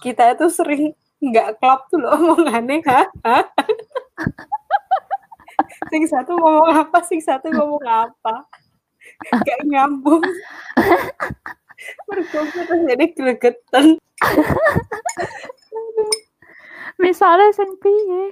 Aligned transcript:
Kita 0.00 0.32
itu 0.32 0.48
sering 0.48 0.96
nggak 1.20 1.60
klop 1.60 1.92
tuh 1.92 2.00
loh 2.00 2.16
omongannya, 2.16 2.80
ha? 3.20 3.44
sing 5.92 6.08
satu 6.08 6.40
ngomong 6.40 6.72
apa, 6.72 6.98
sing 7.04 7.20
satu 7.20 7.52
ngomong 7.52 7.84
apa. 7.84 8.48
Gak 9.44 9.60
nyambung. 9.68 10.24
Mergo 12.08 12.40
terus 12.48 12.80
jadi 12.88 13.04
gregetan. 13.12 14.00
Misalnya 17.00 17.48
sing 17.56 17.80
piye? 17.80 18.28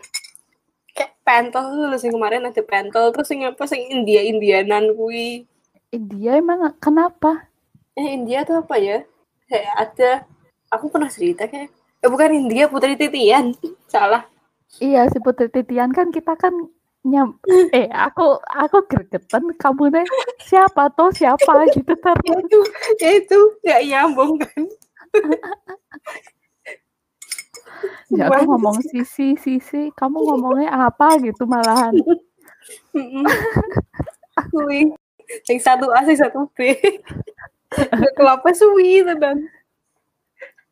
Kayak 0.92 1.12
pentol 1.24 1.64
tuh 1.72 1.96
sing 1.96 2.12
kemarin 2.12 2.44
ada 2.44 2.60
pentol 2.60 3.08
terus 3.16 3.26
sing 3.32 3.48
apa 3.48 3.64
sing 3.64 3.80
India 3.88 4.20
Indianan 4.20 4.92
kui. 4.92 5.48
India 5.88 6.36
emang 6.36 6.68
kenapa? 6.76 7.48
Eh 7.96 8.12
India 8.12 8.44
tuh 8.44 8.60
apa 8.60 8.76
ya? 8.76 9.00
Kayak 9.48 9.74
ada 9.80 10.10
aku 10.68 10.92
pernah 10.92 11.08
cerita 11.08 11.48
kayak 11.48 11.72
eh 11.72 12.08
bukan 12.12 12.30
India 12.36 12.68
Putri 12.68 12.92
Titian. 13.00 13.56
Salah. 13.92 14.28
Iya 14.76 15.08
si 15.08 15.16
Putri 15.24 15.48
Titian 15.48 15.96
kan 15.96 16.12
kita 16.12 16.36
kan 16.36 16.52
nyam 17.06 17.40
eh 17.72 17.88
aku 17.88 18.36
aku 18.42 18.84
gregetan 18.90 19.54
kamu 19.56 19.96
nih 19.96 20.06
siapa 20.44 20.90
tuh 20.92 21.14
siapa 21.14 21.64
gitu 21.72 21.94
ya 22.26 22.36
terus 22.36 22.42
itu 22.42 22.60
ya 23.00 23.10
itu 23.16 23.38
nggak 23.64 23.82
nyambung 23.86 24.32
kan 24.42 24.62
ya 28.18 28.28
aku 28.28 28.42
ngomong 28.48 28.78
sisi 28.82 29.36
sisi 29.38 29.90
kamu 29.94 30.18
ngomongnya 30.22 30.70
apa? 30.88 31.18
gitu 31.20 31.44
malahan. 31.44 31.94
Wih, 34.54 34.94
yang 35.50 35.60
satu 35.60 35.90
A 35.92 36.04
yang 36.06 36.18
satu 36.18 36.48
B. 36.52 36.76
Kelapa 38.16 38.48
suwi 38.56 39.04
tenan. 39.04 39.48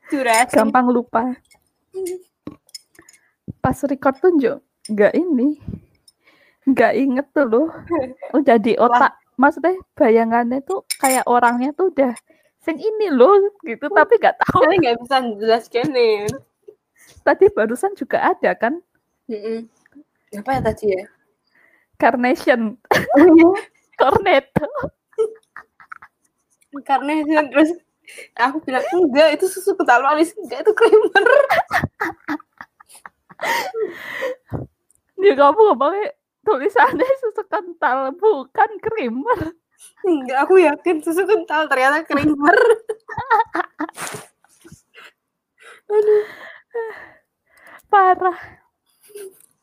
Durasi 0.09 0.55
gampang 0.55 0.87
lupa. 0.89 1.35
Pas 3.59 3.77
record 3.85 4.17
tuh 4.23 4.33
Jo, 4.39 4.55
nggak 4.87 5.13
ini 5.19 5.59
nggak 6.67 6.93
inget 6.99 7.27
tuh 7.31 7.47
loh. 7.47 7.67
Udah 8.35 8.59
di 8.59 8.75
otak 8.75 9.15
maksudnya 9.39 9.79
bayangannya 9.95 10.65
tuh 10.65 10.83
kayak 10.99 11.29
orangnya 11.29 11.71
tuh 11.77 11.93
udah 11.93 12.17
sing 12.65 12.81
ini 12.81 13.13
loh 13.15 13.39
gitu 13.63 13.87
tapi 13.91 14.19
nggak 14.19 14.37
tahu. 14.43 14.67
Nggak 14.67 14.97
bisa 15.03 15.17
jelaskan 15.39 15.87
nih 15.95 16.27
tadi 17.27 17.51
barusan 17.51 17.99
juga 17.99 18.23
ada 18.23 18.55
kan? 18.55 18.79
Mm-mm. 19.27 19.67
apa 20.39 20.51
ya 20.55 20.61
tadi 20.63 20.95
ya? 20.95 21.03
Carnation. 21.99 22.79
Cornetto. 23.99 24.69
Karena 26.85 27.25
terus 27.49 27.73
aku 28.37 28.61
bilang 28.63 28.85
enggak 28.93 29.41
itu 29.41 29.49
susu 29.49 29.73
kental 29.75 30.05
manis 30.05 30.37
enggak 30.37 30.63
itu 30.63 30.73
creamer. 30.77 31.25
Dia 35.17 35.33
kamu 35.33 35.61
ngomongnya 35.73 36.13
tulisannya 36.45 37.09
susu 37.25 37.43
kental 37.49 38.13
bukan 38.21 38.71
creamer. 38.79 39.57
Enggak 40.05 40.39
aku 40.45 40.61
yakin 40.61 41.01
susu 41.01 41.25
kental 41.25 41.65
ternyata 41.67 42.05
creamer. 42.05 42.59
Aduh 45.97 46.27
parah. 47.89 48.39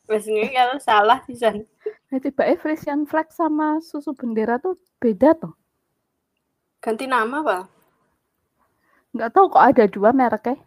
Maksudnya 0.09 0.51
kalau 0.51 0.77
salah 0.79 1.19
sih 1.25 1.37
San. 1.37 1.63
Nah, 2.11 2.19
tiba 2.21 2.45
Frisian 2.59 3.09
flag 3.09 3.33
sama 3.33 3.81
susu 3.81 4.13
bendera 4.13 4.61
tuh 4.61 4.77
beda 5.01 5.33
tuh 5.33 5.53
ganti 6.83 7.07
nama 7.07 7.39
apa 7.39 7.57
nggak 9.15 9.31
tahu 9.31 9.45
kok 9.55 9.63
ada 9.63 9.83
dua 9.87 10.11
mereknya 10.11 10.59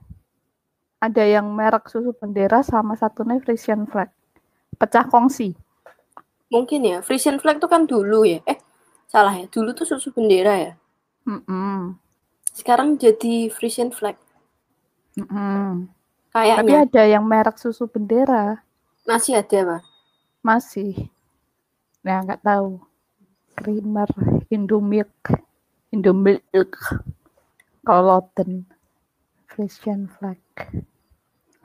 ada 0.96 1.22
yang 1.22 1.44
merek 1.52 1.92
susu 1.92 2.16
bendera 2.16 2.64
sama 2.64 2.96
satunya 2.96 3.36
Frisian 3.44 3.84
flag. 3.84 4.08
Pecah 4.80 5.04
kongsi. 5.06 5.52
Mungkin 6.48 6.88
ya 6.88 6.98
Frisian 7.04 7.36
flag 7.36 7.60
tuh 7.60 7.68
kan 7.68 7.84
dulu 7.84 8.24
ya. 8.24 8.40
Eh 8.48 8.56
salah 9.06 9.36
ya 9.36 9.46
dulu 9.46 9.76
tuh 9.76 9.84
susu 9.84 10.08
bendera 10.10 10.56
ya? 10.56 10.72
Mm-mm. 11.26 11.98
sekarang 12.56 12.96
jadi 12.96 13.52
Frisian 13.52 13.92
flag. 13.92 14.16
Mm-mm. 15.20 15.84
tapi 15.84 15.95
kayaknya 16.36 16.76
ada 16.84 17.02
yang 17.08 17.24
merek 17.24 17.56
susu 17.56 17.88
bendera. 17.88 18.60
Masih 19.08 19.40
ada 19.40 19.58
pak? 19.64 19.82
Masih. 20.44 21.08
Ya 22.04 22.20
nggak 22.20 22.44
tahu. 22.44 22.84
Creamer 23.56 24.10
Indomilk 24.52 25.32
Indomilk 25.88 26.76
Koloten 27.80 28.68
Frisian 29.48 30.12
flag. 30.12 30.36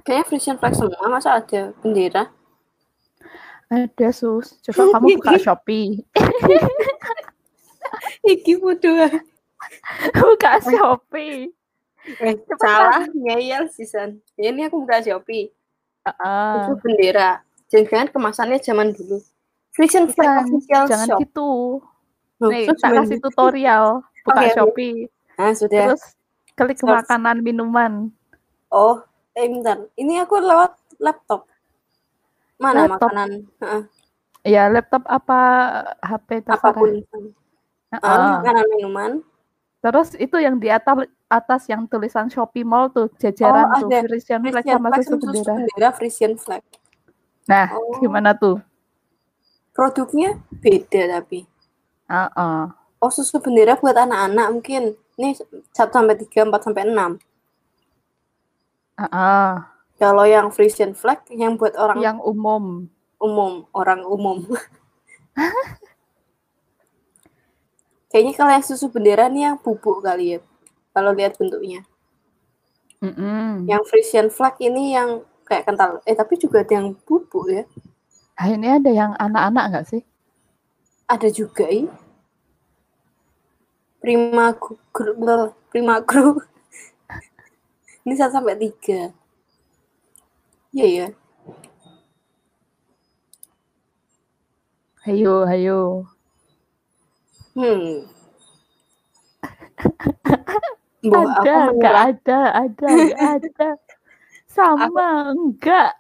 Kayaknya 0.08 0.26
Frisian 0.32 0.56
flag 0.56 0.72
semua 0.72 1.12
masa 1.12 1.36
ada 1.36 1.76
bendera? 1.84 2.32
Ada 3.68 4.16
sus. 4.16 4.56
Coba 4.64 4.96
kamu 4.96 5.08
buka 5.20 5.36
Shopee. 5.36 6.08
Iki 8.24 8.54
bodoh 8.64 9.12
buka 10.20 10.64
Shopee 10.64 11.52
eh, 12.08 12.36
salah. 12.58 13.06
ngeyel 13.08 13.70
sih 13.70 13.86
San. 13.86 14.18
Ya, 14.34 14.50
ini 14.50 14.66
aku 14.66 14.82
buka 14.82 15.02
Shopee. 15.02 15.54
Ah, 16.02 16.66
susu 16.66 16.82
bendera. 16.82 17.46
Jangan 17.70 18.10
kemasannya 18.10 18.58
zaman 18.60 18.92
dulu. 18.92 19.22
Bukan, 19.72 20.04
official 20.12 20.84
jangan 20.86 21.08
shop. 21.08 21.20
gitu. 21.22 21.50
Loh, 22.42 22.50
nih 22.50 22.68
tak 22.74 22.90
kasih 22.92 23.18
tutorial. 23.22 24.02
Buka 24.26 24.42
oke. 24.42 24.52
Shopee. 24.52 25.08
Ah 25.38 25.54
sudah. 25.54 25.94
Terus 25.94 26.04
klik 26.54 26.78
Search. 26.78 26.90
makanan 26.92 27.40
minuman. 27.40 28.12
Oh 28.68 29.00
eh 29.32 29.48
bentar. 29.48 29.88
Ini 29.96 30.26
aku 30.26 30.38
lewat 30.38 30.76
laptop. 30.98 31.48
Mana 32.58 32.86
Laptop. 32.86 33.10
makanan? 33.10 33.30
Heeh, 33.58 33.82
ya 34.44 34.70
laptop 34.70 35.02
apa 35.06 35.40
HP 36.04 36.46
terserah 36.46 36.62
apa 36.62 36.70
pun. 36.76 36.92
Ah, 37.90 37.98
Ah, 38.02 38.30
makanan 38.38 38.66
minuman. 38.70 39.12
Terus 39.80 40.14
itu 40.16 40.38
yang 40.38 40.58
di 40.58 40.70
atas 40.70 41.10
atas 41.32 41.72
yang 41.72 41.88
tulisan 41.88 42.28
Shopee 42.28 42.68
Mall 42.68 42.92
tuh 42.92 43.08
jajaran 43.16 43.72
Oh, 43.72 43.88
tuh 43.88 43.88
ada. 43.88 44.04
Frisian 44.04 44.44
flag 44.44 44.66
sama 44.68 44.88
susu 45.00 45.16
bendera. 45.16 45.54
Bendera 45.56 45.90
Frisian 45.96 46.34
flag. 46.36 46.60
Nah 47.48 47.72
Oh. 47.72 47.96
gimana 48.04 48.36
tuh? 48.36 48.60
Produknya 49.72 50.36
beda 50.60 51.08
tapi. 51.20 51.48
Ah, 52.06 52.28
ah. 52.36 52.64
oh 53.00 53.08
susu 53.08 53.40
bendera 53.40 53.80
buat 53.80 53.96
anak-anak 53.96 54.48
mungkin. 54.52 54.84
Ini 55.16 55.40
1 55.72 55.96
sampai 55.96 56.20
3 56.20 56.44
4 56.44 56.66
sampai 56.68 56.84
6 56.86 57.16
Ah, 59.00 59.08
ah. 59.10 59.52
kalau 59.96 60.28
yang 60.28 60.52
Frisian 60.52 60.92
flag 60.92 61.24
yang 61.32 61.56
buat 61.56 61.74
orang 61.80 61.98
yang 62.04 62.18
umum. 62.20 62.92
umum 63.18 63.64
orang 63.72 64.04
umum. 64.04 64.44
Kayaknya 68.12 68.34
kalau 68.36 68.52
yang 68.52 68.66
susu 68.66 68.92
bendera 68.92 69.32
nih 69.32 69.48
yang 69.48 69.58
bubuk 69.58 70.04
kali 70.04 70.36
ya 70.36 70.40
kalau 70.92 71.12
lihat 71.16 71.36
bentuknya. 71.40 71.84
Mm-mm. 73.02 73.66
yang 73.66 73.82
Frisian 73.90 74.30
flag 74.30 74.62
ini 74.62 74.94
yang 74.94 75.26
kayak 75.50 75.66
kental. 75.66 76.06
Eh 76.06 76.14
tapi 76.14 76.38
juga 76.38 76.62
ada 76.62 76.78
yang 76.78 76.94
bubuk 77.02 77.50
ya. 77.50 77.66
Ah, 78.38 78.46
ini 78.46 78.78
ada 78.78 78.94
yang 78.94 79.18
anak-anak 79.18 79.66
nggak 79.74 79.86
sih? 79.90 80.02
Ada 81.10 81.34
juga 81.34 81.66
ini 81.66 81.90
prima 84.02 84.54
gru, 84.94 85.54
prima 85.70 86.02
gru. 86.02 86.38
Ini 88.02 88.18
1 88.18 88.34
sampai 88.34 88.58
3 88.58 89.14
iya 90.74 90.88
ya 90.88 91.08
Hayo, 95.06 95.46
hayo. 95.50 96.06
hmm 97.58 98.06
Ada, 101.02 101.74
nggak 101.74 101.74
menyerah. 101.74 102.14
ada, 102.14 102.40
ada, 102.54 102.90
ada. 103.18 103.70
Sama, 104.46 105.34
enggak. 105.34 105.98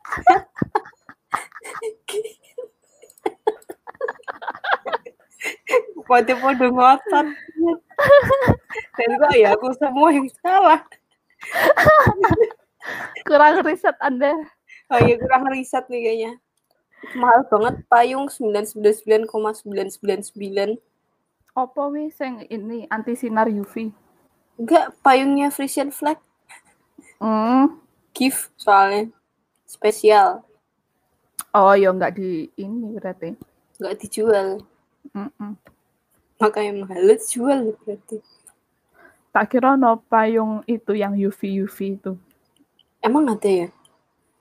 Pode-pode 6.06 6.68
ngotot. 6.75 7.27
Dan 9.00 9.09
kok 9.18 9.33
ya 9.33 9.57
aku 9.57 9.74
semua 9.80 10.13
yang 10.13 10.30
salah. 10.44 10.86
Kurang 13.27 13.65
riset 13.65 13.95
Anda. 14.01 14.33
Oh 14.92 15.00
iya 15.00 15.15
kurang 15.21 15.48
riset 15.53 15.86
nih 15.88 16.01
kayaknya. 16.03 16.31
Mahal 17.15 17.48
banget 17.48 17.75
payung 17.88 18.27
999,999. 18.27 20.75
Apa 21.51 21.83
wis 21.94 22.15
yang 22.19 22.44
ini 22.51 22.88
anti 22.92 23.15
sinar 23.15 23.48
UV? 23.48 23.94
Enggak, 24.59 24.94
payungnya 25.01 25.48
Frisian 25.50 25.92
flag 25.92 26.18
Hmm, 27.21 27.77
gift 28.12 28.50
soalnya. 28.57 29.13
spesial, 29.65 30.42
Oh, 31.53 31.71
ya 31.75 31.92
nggak 31.92 32.15
di 32.15 32.48
ini 32.56 32.95
berarti. 32.95 33.36
nggak 33.77 33.95
dijual. 34.00 34.59
Mm-mm. 35.12 35.56
Makanya 36.39 36.83
mahal 36.83 37.12
dijual 37.12 37.75
berarti. 37.83 38.19
Tak 39.31 39.48
kira 39.48 39.75
no 39.75 40.00
payung 40.07 40.59
itu 40.68 40.92
yang 40.92 41.15
UV 41.15 41.63
UV 41.63 41.77
itu. 41.95 42.12
Emang 43.00 43.27
ada 43.31 43.48
ya? 43.48 43.68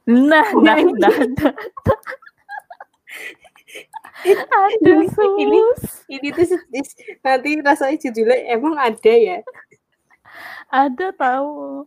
Nah, 0.04 0.50
nah, 0.66 0.76
nah, 0.78 1.14
nah. 1.36 1.54
Ada 4.20 4.90
Ini- 5.00 5.08
ini-. 5.40 5.64
Ini 6.10 6.28
tuh 6.34 6.44
nanti 7.22 7.50
rasanya 7.62 7.96
judulnya 7.96 8.36
emang 8.50 8.74
ada 8.76 9.14
ya? 9.14 9.38
Ada 10.70 11.10
tahu 11.18 11.82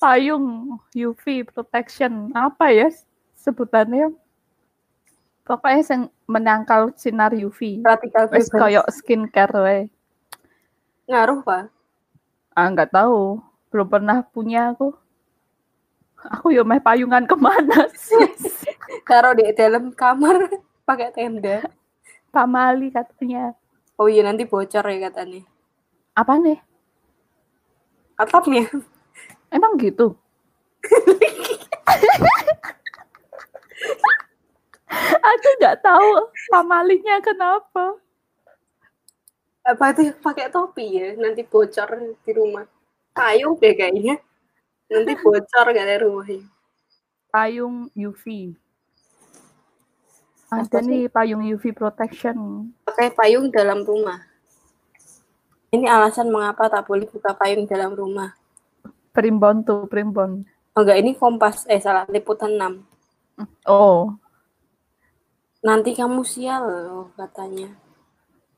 payung 0.00 0.76
UV 0.96 1.44
protection 1.52 2.32
apa 2.32 2.72
ya 2.72 2.88
sebutannya? 3.36 4.12
Pokoknya 5.46 5.84
yang 5.86 6.02
menangkal 6.26 6.90
sinar 6.98 7.30
UV. 7.30 7.84
Radical 7.84 8.26
Wes 8.34 8.50
bebas. 8.50 8.56
koyo 8.56 8.82
skincare 8.90 9.56
wae. 9.62 9.82
Ngaruh 11.06 11.44
pak? 11.46 11.70
Ah 12.56 12.66
nggak 12.72 12.90
tahu, 12.90 13.38
belum 13.70 13.86
pernah 13.86 14.24
punya 14.26 14.74
aku. 14.74 14.90
Aku 16.18 16.50
yo 16.50 16.66
meh 16.66 16.82
payungan 16.82 17.28
ke 17.28 17.36
mana 17.38 17.86
sus? 17.94 18.66
Taruh 19.08 19.38
di 19.38 19.46
dalam 19.54 19.94
kamar 19.94 20.50
pakai 20.88 21.14
tenda. 21.14 21.62
Pamali 22.34 22.90
katanya. 22.90 23.54
Oh 23.94 24.10
iya 24.10 24.26
nanti 24.26 24.42
bocor 24.48 24.82
ya 24.82 24.98
katanya. 25.06 25.46
Apa 26.18 26.42
nih? 26.42 26.58
Atapnya. 28.16 28.64
Emang 29.52 29.76
gitu? 29.76 30.16
Aku 35.26 35.48
nggak 35.60 35.84
tahu 35.84 36.10
pamalinya 36.48 37.20
kenapa. 37.20 38.00
Apa 39.66 39.90
itu 39.92 40.14
pakai 40.22 40.46
topi 40.48 40.96
ya? 40.96 41.18
Nanti 41.18 41.42
bocor 41.42 42.16
di 42.22 42.32
rumah. 42.32 42.64
Payung 43.10 43.58
deh 43.58 43.74
kayaknya. 43.74 44.22
Nanti 44.86 45.12
bocor 45.18 45.66
gak 45.74 45.82
ada 45.82 46.06
rumahnya. 46.06 46.46
Payung 47.34 47.90
UV. 47.90 48.54
Ada 50.46 50.78
nih 50.78 51.10
payung 51.10 51.42
UV 51.42 51.74
protection. 51.74 52.70
Pakai 52.86 53.10
payung 53.10 53.50
dalam 53.50 53.82
rumah. 53.82 54.22
Ini 55.74 55.86
alasan 55.90 56.30
mengapa 56.30 56.70
tak 56.70 56.86
boleh 56.86 57.10
buka 57.10 57.34
payung 57.34 57.66
dalam 57.66 57.92
rumah. 57.92 58.32
Primbon 59.10 59.64
tuh, 59.66 59.88
primbon. 59.90 60.46
Oh 60.76 60.84
enggak, 60.84 60.98
ini 61.00 61.16
kompas. 61.16 61.64
Eh 61.66 61.80
salah, 61.80 62.04
liputan 62.06 62.54
6. 62.54 62.84
Oh, 63.66 64.14
Nanti 65.66 65.96
kamu 65.98 66.22
sial, 66.22 66.62
oh, 66.94 67.08
katanya. 67.18 67.74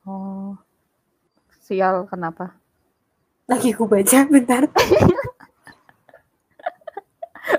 oh. 0.05 0.53
Sial 1.65 2.05
kenapa? 2.05 2.53
Lagi 3.49 3.73
aku 3.73 3.89
baca, 3.89 4.19
bentar. 4.33 4.69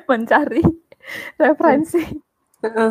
Mencari 0.06 0.62
referensi. 1.35 2.03
Heeh. 2.62 2.91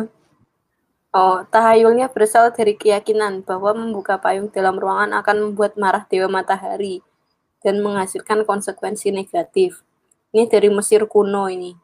Oh, 1.10 1.42
tahayulnya 1.42 2.06
berasal 2.14 2.54
dari 2.54 2.78
keyakinan 2.78 3.42
bahwa 3.42 3.74
membuka 3.74 4.22
payung 4.22 4.46
dalam 4.46 4.78
ruangan 4.78 5.10
akan 5.18 5.50
membuat 5.50 5.74
marah 5.74 6.06
dewa 6.06 6.30
matahari 6.30 7.02
dan 7.66 7.82
menghasilkan 7.82 8.46
konsekuensi 8.46 9.10
negatif. 9.10 9.82
Ini 10.30 10.46
dari 10.46 10.70
Mesir 10.70 11.10
kuno 11.10 11.50
ini. 11.50 11.74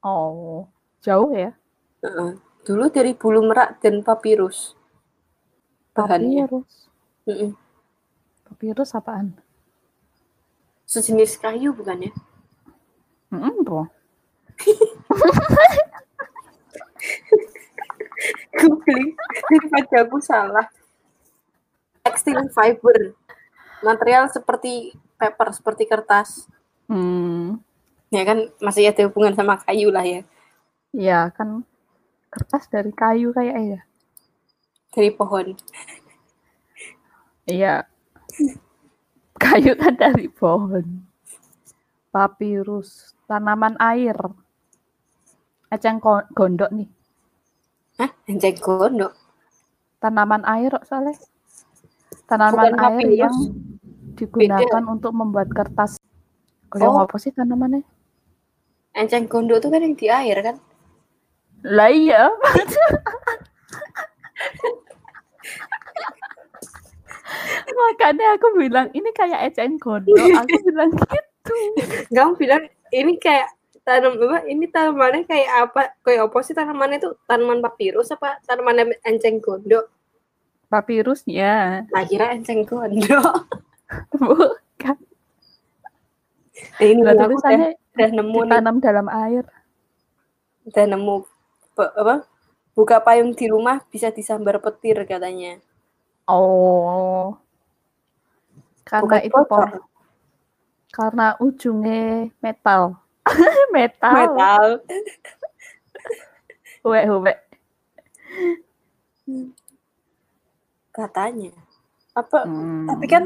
Oh, 0.00 0.64
jauh 1.04 1.28
ya? 1.36 1.52
Heeh. 2.00 2.40
Dulu 2.64 2.88
dari 2.88 3.12
bulu 3.12 3.44
merak 3.44 3.84
dan 3.84 4.00
papirus. 4.00 4.72
Bahannya. 5.92 6.48
Papirus. 6.48 6.88
Heeh. 7.28 7.52
Papirus 8.48 8.96
apaan? 8.96 9.36
Sejenis 10.88 11.36
kayu 11.36 11.76
bukan 11.76 12.08
ya? 12.08 12.12
Hmm, 13.28 13.60
bro. 13.60 13.92
Googling 18.58 19.14
daripada 19.46 19.96
aku 20.02 20.18
salah. 20.18 20.66
Textile 22.02 22.50
fiber. 22.50 23.14
Material 23.78 24.26
seperti 24.26 24.90
paper, 25.14 25.54
seperti 25.54 25.86
kertas. 25.86 26.50
Hmm, 26.90 27.62
Ya 28.08 28.24
kan 28.24 28.48
masih 28.58 28.88
ada 28.88 29.04
hubungan 29.06 29.36
sama 29.36 29.60
kayu 29.60 29.92
lah 29.92 30.00
ya. 30.02 30.24
ya 30.90 31.28
kan 31.28 31.60
kertas 32.32 32.64
dari 32.66 32.88
kayu 32.90 33.30
kayak 33.30 33.56
ya. 33.60 33.80
Dari 34.90 35.12
pohon. 35.12 35.52
Iya. 37.44 37.84
Kayu 39.36 39.76
kan 39.76 39.94
dari 39.94 40.26
pohon. 40.26 41.04
Papirus, 42.08 43.12
tanaman 43.28 43.76
air. 43.78 44.16
Eceng 45.68 46.00
ko- 46.00 46.24
gondok 46.32 46.72
nih. 46.72 46.88
Hah? 47.98 48.10
Gondok? 48.62 49.12
Tanaman 49.98 50.46
air 50.46 50.70
kok 50.70 50.86
soalnya. 50.86 51.18
Tanaman 52.30 52.70
Bukan 52.70 52.94
air 52.94 53.26
yang 53.26 53.34
digunakan 54.14 54.82
untuk 54.86 55.10
membuat 55.10 55.50
kertas. 55.50 55.98
Oh. 56.78 57.00
apa 57.02 57.16
sih 57.18 57.32
tanamannya? 57.34 57.82
Enceng 58.94 59.26
gondok 59.26 59.64
tuh 59.64 59.70
kan 59.72 59.82
yang 59.82 59.96
di 59.98 60.06
air 60.06 60.38
kan? 60.44 60.60
Lah 61.66 61.90
iya. 61.90 62.30
Makanya 67.78 68.38
aku 68.38 68.54
bilang 68.58 68.94
ini 68.94 69.10
kayak 69.10 69.50
eceng 69.50 69.74
gondok. 69.82 70.14
Aku 70.14 70.56
bilang 70.70 70.90
gitu. 70.94 71.54
Kamu 72.14 72.38
bilang 72.38 72.62
ini 72.94 73.18
kayak 73.18 73.57
tanam 73.88 74.14
apa? 74.24 74.38
Ini 74.52 74.64
tanamannya 74.74 75.22
kayak 75.30 75.50
apa? 75.64 75.82
Kayak 76.04 76.22
apa 76.28 76.38
sih 76.46 76.54
tanamannya 76.58 76.98
itu? 77.02 77.10
Tanaman 77.28 77.58
papirus 77.64 78.08
apa 78.16 78.28
tanaman 78.46 78.76
enceng 79.10 79.36
gondok? 79.44 79.84
Papirusnya. 80.72 81.52
Nah, 81.92 82.04
kira 82.10 82.26
enceng 82.36 82.60
gondok. 82.68 83.48
Bukan. 84.20 84.96
Nah, 86.78 86.86
ini 86.90 87.02
Lah, 87.02 87.14
aku 87.16 87.34
udah, 87.42 87.60
udah 87.94 88.10
nemu 88.18 88.40
nih, 88.50 88.60
ditanam 88.60 88.76
dalam 88.82 89.06
air. 89.10 89.44
udah 90.68 90.84
nemu 90.92 91.14
apa? 92.00 92.14
Buka 92.76 92.96
payung 93.02 93.34
di 93.34 93.46
rumah 93.50 93.82
bisa 93.90 94.08
disambar 94.14 94.56
petir 94.62 95.02
katanya. 95.08 95.58
Oh. 96.28 97.38
Karena 98.88 99.02
Bukan 99.02 99.20
itu 99.28 99.40
bocor. 99.42 99.68
po. 99.70 99.78
Karena 100.92 101.26
ujungnya 101.40 102.32
metal. 102.44 102.82
metal. 103.74 104.14
Metal. 104.14 104.64
Uwe, 106.86 107.00
uwe. 107.10 107.34
Katanya. 110.94 111.52
Apa? 112.16 112.46
Hmm. 112.46 112.88
Tapi 112.88 113.06
kan 113.10 113.24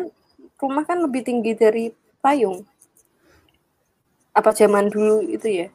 rumah 0.58 0.82
kan 0.82 0.98
lebih 0.98 1.22
tinggi 1.22 1.52
dari 1.54 1.92
payung. 2.18 2.64
Apa 4.32 4.50
zaman 4.56 4.88
dulu 4.88 5.22
itu 5.28 5.46
ya? 5.46 5.68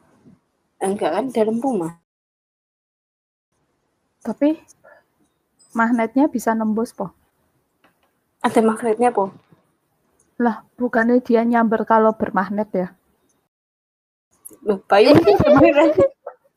Enggak 0.82 1.14
kan 1.14 1.24
dalam 1.30 1.62
rumah. 1.62 1.96
Tapi 4.22 4.58
magnetnya 5.72 6.26
bisa 6.26 6.52
nembus 6.52 6.92
po. 6.92 7.14
Ada 8.42 8.60
magnetnya 8.60 9.14
po. 9.14 9.32
Lah, 10.38 10.62
bukannya 10.78 11.18
dia 11.18 11.42
nyamber 11.42 11.82
kalau 11.82 12.14
bermagnet 12.14 12.70
ya? 12.70 12.88
Loh, 14.64 14.80
payung 14.88 15.20
kan 15.20 15.36
sebenarnya 15.36 15.92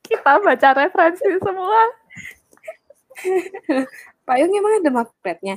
Kita 0.02 0.40
baca 0.44 0.70
referensi 0.76 1.28
semua. 1.40 1.82
payung 4.28 4.52
emang 4.52 4.80
ada 4.80 4.92
magnetnya. 4.92 5.56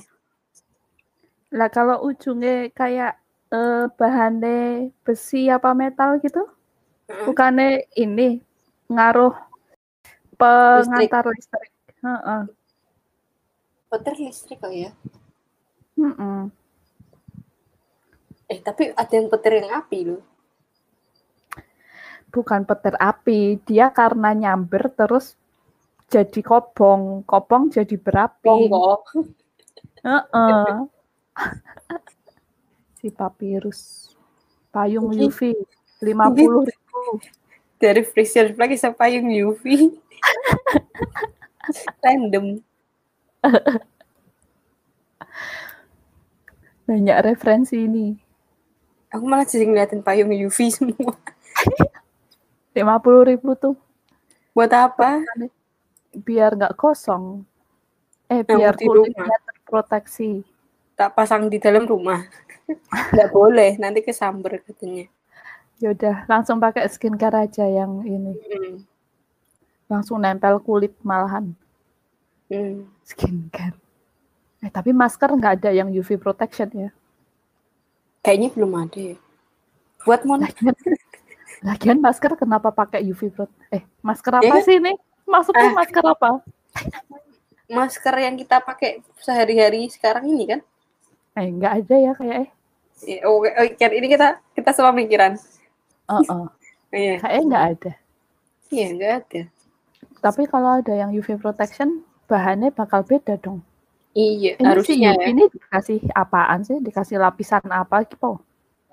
Lah 1.54 1.70
kalau 1.70 2.02
ujungnya 2.06 2.70
kayak 2.74 3.18
eh, 3.54 3.86
bahannya 3.94 4.90
besi 5.06 5.46
apa 5.50 5.70
metal 5.74 6.18
gitu, 6.22 6.42
Heeh. 7.06 7.24
bukannya 7.26 7.86
ini 7.94 8.42
ngaruh 8.90 9.34
pengantar 10.34 11.30
listrik. 11.30 11.70
Heeh. 12.02 12.42
Petir 13.90 14.14
listrik 14.18 14.58
kok 14.58 14.74
ya. 14.74 14.90
Mm-mm. 15.94 16.50
Eh 18.50 18.58
tapi 18.58 18.90
ada 18.90 19.12
yang 19.14 19.30
petir 19.30 19.62
yang 19.62 19.70
api 19.78 19.98
loh. 20.10 20.22
Bukan 22.34 22.66
petir 22.66 22.98
api, 22.98 23.62
dia 23.62 23.94
karena 23.94 24.34
nyamber 24.34 24.90
terus 24.90 25.38
jadi 26.10 26.42
kobong, 26.42 27.22
kobong 27.22 27.70
jadi 27.70 27.94
berapi. 27.94 28.66
Heeh. 30.02 30.90
si 32.98 33.06
papirus, 33.14 34.10
payung 34.74 35.14
UV 35.14 35.54
lima 36.02 36.26
puluh 36.32 36.66
ribu. 36.70 37.20
dari 37.78 38.00
freezer 38.00 38.56
lagi 38.56 38.80
sampai 38.80 39.14
payung 39.14 39.28
UV. 39.28 39.62
Random. 42.04 42.64
Banyak 46.88 47.18
referensi 47.24 47.76
ini. 47.76 48.16
Aku 49.12 49.28
malah 49.28 49.44
jadi 49.44 49.68
ngeliatin 49.68 50.00
payung 50.00 50.32
UV 50.32 50.58
semua. 50.72 51.12
50 52.74 53.30
ribu 53.30 53.54
tuh. 53.54 53.78
Buat 54.50 54.74
apa? 54.74 55.22
Biar 56.10 56.58
nggak 56.58 56.74
kosong. 56.74 57.46
Eh, 58.26 58.42
Yang 58.42 58.58
biar 58.58 58.74
di 58.74 58.86
kulitnya 58.86 59.36
terproteksi. 59.46 60.42
Tak 60.98 61.14
pasang 61.14 61.46
di 61.46 61.58
dalam 61.58 61.86
rumah. 61.86 62.22
Nggak 63.12 63.30
boleh, 63.34 63.76
nanti 63.76 64.00
kesamber 64.00 64.62
katanya. 64.62 65.10
Yaudah, 65.82 66.24
langsung 66.30 66.62
pakai 66.62 66.86
skincare 66.86 67.44
aja 67.50 67.66
yang 67.66 68.00
ini. 68.06 68.32
Hmm. 68.38 68.74
Langsung 69.90 70.22
nempel 70.22 70.62
kulit 70.62 70.94
malahan. 71.02 71.52
Hmm. 72.48 72.88
Skincare. 73.04 73.76
Eh, 74.64 74.70
tapi 74.72 74.96
masker 74.96 75.28
nggak 75.28 75.60
ada 75.60 75.70
yang 75.76 75.92
UV 75.92 76.16
protection 76.16 76.70
ya. 76.72 76.90
Kayaknya 78.24 78.48
belum 78.56 78.72
ada 78.80 79.00
ya. 79.12 79.16
Buat 80.08 80.24
mau 80.24 80.40
Lagian, 81.62 82.00
masker 82.00 82.34
kenapa 82.34 82.70
pakai 82.70 83.04
UV 83.04 83.30
prot? 83.30 83.50
Eh, 83.70 83.84
masker 84.00 84.32
apa 84.34 84.44
Ya 84.44 84.58
kan? 84.58 84.64
sih 84.64 84.76
ini? 84.76 84.92
Maksudnya 85.24 85.70
Ah. 85.70 85.74
masker 85.74 86.04
apa? 86.04 86.30
masker 87.64 88.14
yang 88.18 88.34
kita 88.34 88.60
pakai 88.60 89.00
sehari-hari 89.16 89.88
sekarang 89.88 90.26
ini 90.26 90.44
kan? 90.46 90.60
Eh, 91.34 91.48
nggak 91.48 91.72
ada 91.80 91.96
ya 91.96 92.12
kayak 92.12 92.36
eh. 92.44 92.50
Ya, 93.04 93.18
Oke, 93.26 93.50
oke, 93.50 93.84
ini 93.90 94.06
kita 94.06 94.40
kita 94.52 94.70
semua 94.70 94.92
pikiran. 94.92 95.34
Oh, 96.06 96.48
Iya, 96.90 97.18
Kayaknya 97.18 97.42
nggak 97.48 97.64
ada. 97.72 97.92
iya 98.68 98.86
nggak 98.92 99.12
ada. 99.18 99.42
Tapi 100.20 100.42
kalau 100.46 100.78
ada 100.78 100.94
yang 100.94 101.10
UV 101.10 101.36
protection, 101.36 102.00
bahannya 102.24 102.70
bakal 102.70 103.02
beda 103.02 103.34
dong. 103.36 103.60
Iya, 104.14 104.54
Ini 104.54 104.62
sih 104.62 104.66
harusnya 104.94 105.10
UV 105.10 105.18
ya. 105.18 105.26
ini 105.26 105.42
dikasih 105.48 105.98
apaan 106.14 106.60
sih? 106.62 106.78
Dikasih 106.78 107.16
lapisan 107.18 107.64
apa 107.66 108.04
gitu? 108.04 108.38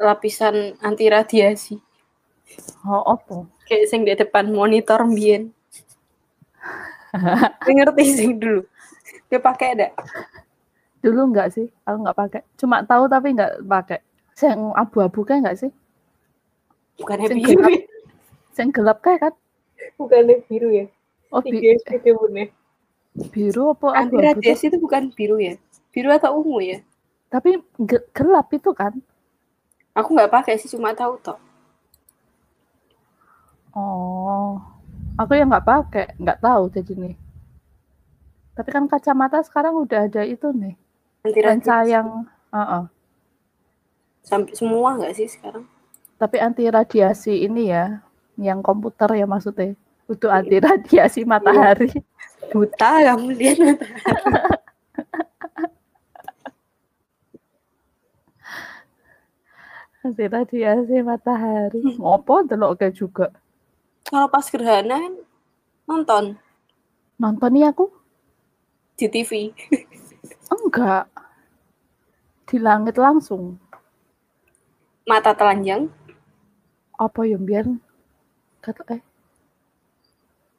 lapisan 0.01 0.73
anti 0.81 1.05
radiasi. 1.05 1.77
Oh, 2.81 3.03
apa? 3.17 3.45
Kayak 3.69 3.85
sing 3.87 4.01
di 4.03 4.13
depan 4.17 4.49
monitor 4.51 5.05
mbien. 5.05 5.53
Ngerti 7.67 8.03
sing 8.07 8.31
dulu. 8.39 8.63
Dia 9.27 9.39
pakai 9.39 9.67
ada. 9.75 9.87
Dulu 11.01 11.33
nggak 11.33 11.47
sih? 11.55 11.67
Aku 11.87 11.97
nggak 12.03 12.17
pakai. 12.17 12.41
Cuma 12.57 12.83
tahu 12.85 13.07
tapi 13.07 13.33
nggak 13.35 13.63
pakai. 13.65 13.99
Yang 14.41 14.61
abu-abu 14.73 15.21
kan 15.27 15.43
nggak 15.43 15.57
sih? 15.67 15.71
Bukannya 16.97 17.27
Sing 17.29 17.39
biru 17.41 17.61
gelap. 17.61 17.71
ya? 17.71 17.81
Yang 18.59 18.69
gelap 18.75 18.97
kayak 19.01 19.19
kan? 19.21 19.33
Bukannya 19.97 20.35
biru 20.45 20.69
ya? 20.69 20.85
Oh, 21.31 21.41
bi- 21.41 21.57
Tiga 21.57 21.67
SPD 21.79 22.11
bener. 22.13 22.49
biru 23.31 23.75
apa 23.75 23.87
abu-abu? 24.07 24.15
tuh? 24.15 24.23
radiasi 24.23 24.63
itu 24.71 24.77
bukan 24.79 25.11
biru 25.15 25.37
ya? 25.39 25.55
Biru 25.91 26.09
atau 26.11 26.39
ungu 26.39 26.59
ya? 26.63 26.79
Tapi 27.31 27.59
ge- 27.81 28.07
gelap 28.11 28.47
itu 28.51 28.71
kan? 28.75 28.93
Aku 29.95 30.15
nggak 30.15 30.31
pakai 30.31 30.55
sih, 30.59 30.71
cuma 30.71 30.91
tahu 30.95 31.19
toh. 31.19 31.39
Oh, 33.71 34.59
aku 35.15 35.31
yang 35.39 35.47
nggak 35.47 35.63
pakai, 35.63 36.05
nggak 36.19 36.39
tahu 36.43 36.67
jadi 36.75 36.93
nih. 36.97 37.15
Tapi 38.51 38.69
kan 38.69 38.83
kacamata 38.91 39.39
sekarang 39.47 39.79
udah 39.79 40.11
ada 40.11 40.27
itu 40.27 40.51
nih, 40.51 40.75
Anti 41.23 41.39
lensa 41.39 41.87
yang, 41.87 42.27
uh-uh. 42.51 42.91
Sampai 44.21 44.53
semua 44.53 44.99
nggak 44.99 45.15
sih 45.15 45.31
sekarang? 45.31 45.65
tapi 46.21 46.37
anti 46.37 46.69
radiasi 46.69 47.49
ini 47.49 47.73
ya, 47.73 47.97
yang 48.37 48.61
komputer 48.61 49.09
ya 49.17 49.25
maksudnya, 49.25 49.73
untuk 50.05 50.29
anti 50.29 50.61
radiasi 50.61 51.25
matahari. 51.25 51.89
Buta 52.53 53.01
kamu 53.01 53.33
lihat 53.41 53.57
Anti 60.05 60.25
radiasi 60.29 61.01
matahari. 61.01 61.81
Ngopo 61.97 62.45
delok 62.45 62.77
juga. 62.93 63.33
Kalau 64.11 64.27
pas 64.27 64.43
gerhana 64.43 64.99
kan 64.99 65.13
nonton 65.87 66.25
Nonton 67.15 67.51
nih 67.55 67.71
aku? 67.71 68.01
di 69.01 69.09
TV. 69.09 69.49
Enggak. 70.53 71.09
Di 72.45 72.61
langit 72.61 73.01
langsung. 73.01 73.57
Mata 75.09 75.33
telanjang. 75.33 75.89
Apa 77.01 77.25
ya 77.25 77.41
biar 77.41 77.65
kata 78.61 78.85
eh 78.93 79.01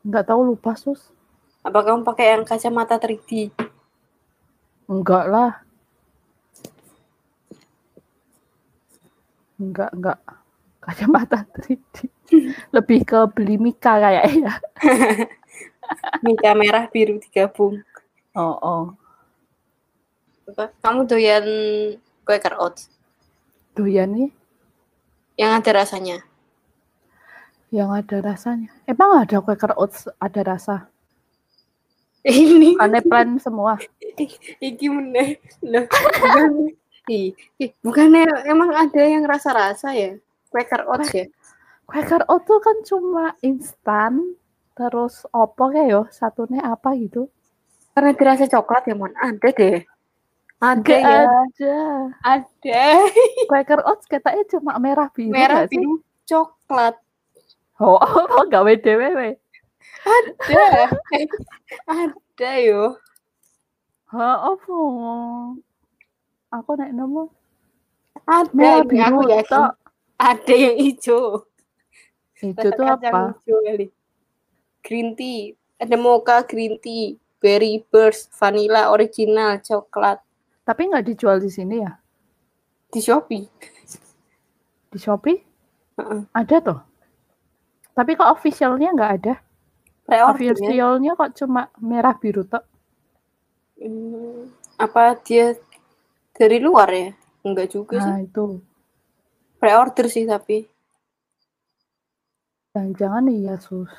nggak 0.03 0.27
tahu 0.27 0.41
lupa 0.43 0.75
sus. 0.75 1.15
Apa 1.63 1.87
kamu 1.87 2.03
pakai 2.03 2.35
yang 2.35 2.43
kacamata 2.43 2.99
3D? 2.99 3.55
Enggak 4.91 5.25
lah. 5.31 5.63
Enggak, 9.63 9.95
enggak. 9.95 10.19
Kacamata 10.83 11.47
3D. 11.55 12.11
Lebih 12.73 13.01
ke 13.05 13.19
beli 13.33 13.57
Mika 13.61 13.99
kayaknya. 14.01 14.57
Mika 16.25 16.51
merah 16.57 16.89
biru 16.89 17.21
digabung. 17.21 17.85
Oh, 18.33 18.57
oh. 18.59 18.85
Kamu 20.81 21.05
doyan 21.09 21.45
Quaker 22.27 22.61
Oats 22.61 22.93
Doyan 23.73 24.13
nih 24.13 24.31
yang 25.41 25.57
ada 25.57 25.71
rasanya. 25.73 26.21
yang 27.73 27.89
ada 27.89 28.21
rasanya. 28.21 28.69
Emang 28.85 29.17
ada 29.25 29.41
Quaker 29.41 29.73
Oats 29.81 30.05
ada 30.21 30.41
rasa? 30.45 30.93
Ini 32.21 32.77
Aneh 32.77 33.01
plan 33.01 33.41
semua. 33.41 33.81
iki 34.61 34.87
meneh. 34.93 35.41
Loh, 35.65 35.89
bukannya- 35.89 36.77
bukannya 37.81 38.23
emang 38.45 38.77
ada 38.77 39.03
yang 39.09 39.25
rasa-rasa 39.25 39.97
ya? 39.97 40.21
Quaker 40.53 40.85
Oats 40.85 41.11
ya? 41.17 41.27
Quaker 41.87 42.23
Oats 42.31 42.47
tuh 42.49 42.61
kan 42.63 42.77
cuma 42.87 43.25
instan. 43.45 44.39
Terus 44.73 45.29
opo 45.29 45.69
kayak 45.69 45.89
yo, 45.93 46.03
satunya 46.09 46.65
apa 46.65 46.97
gitu. 46.97 47.29
Karena 47.93 48.17
dirasa 48.17 48.49
coklat 48.49 48.89
ya, 48.89 48.97
Mon. 48.97 49.13
Ada 49.13 49.49
deh. 49.53 49.85
Ada 50.63 50.95
ya. 50.95 51.21
ada. 51.27 51.77
Ada. 52.23 52.85
Quaker 53.51 53.83
Oats 53.83 54.07
katanya 54.07 54.47
cuma 54.47 54.79
merah 54.79 55.11
biru 55.11 55.35
Merah 55.35 55.67
nggak 55.67 55.75
sih? 55.75 55.83
biru 55.83 56.01
coklat. 56.25 56.95
Oh, 57.83 57.99
oh 58.39 58.45
gawe. 58.47 58.73
Ada. 60.07 60.65
ada 61.85 62.53
yo. 62.63 62.97
Ha, 64.15 64.25
apa? 64.55 64.77
Aku 66.53 66.71
naik 66.77 66.93
nemu 66.93 67.25
Ada. 68.29 68.53
merah 68.55 68.83
biru 68.87 69.03
aku 69.03 69.21
yakin. 69.29 69.63
Ada 70.23 70.55
yang 70.55 70.77
hijau. 70.79 71.52
Itu 72.43 72.69
tuh 72.75 72.87
apa? 72.91 73.39
hijau 73.39 73.59
kali. 73.63 73.87
Green 74.83 75.15
tea. 75.15 75.55
Ada 75.79 75.95
mocha 75.95 76.43
green 76.43 76.83
tea. 76.83 77.15
Berry 77.43 77.83
burst, 77.91 78.31
vanilla 78.39 78.91
original, 78.91 79.59
coklat. 79.63 80.23
Tapi 80.63 80.91
nggak 80.91 81.07
dijual 81.11 81.43
di 81.43 81.51
sini 81.51 81.83
ya? 81.83 81.91
Di 82.87 83.03
Shopee. 83.03 83.47
Di 84.95 84.99
Shopee? 84.99 85.39
Heeh. 85.99 86.23
Ada 86.31 86.57
tuh. 86.63 86.81
Tapi 87.93 88.11
kok 88.15 88.31
officialnya 88.31 88.95
nggak 88.95 89.13
ada? 89.23 89.35
Ya. 90.07 90.29
Officialnya 90.31 91.19
kok 91.19 91.35
cuma 91.35 91.67
merah 91.83 92.15
biru 92.15 92.47
tok. 92.47 92.63
Hmm, 93.83 94.55
apa 94.79 95.19
dia 95.19 95.59
dari 96.37 96.63
luar 96.63 96.89
ya? 96.95 97.11
Enggak 97.43 97.75
juga 97.75 97.99
sih. 97.99 98.13
Nah 98.13 98.23
itu. 98.23 98.63
Pre-order 99.59 100.07
sih 100.07 100.25
tapi. 100.27 100.72
Jangan-jangan 102.73 103.29
iya 103.29 103.61
sus. 103.61 103.93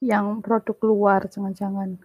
Yang 0.00 0.40
produk 0.40 0.78
luar 0.88 1.20
jangan-jangan. 1.28 2.00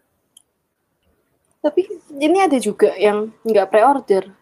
Tapi 1.64 1.88
ini 2.20 2.44
ada 2.44 2.60
juga 2.60 2.92
yang 3.00 3.32
nggak 3.48 3.72
pre-order. 3.72 4.36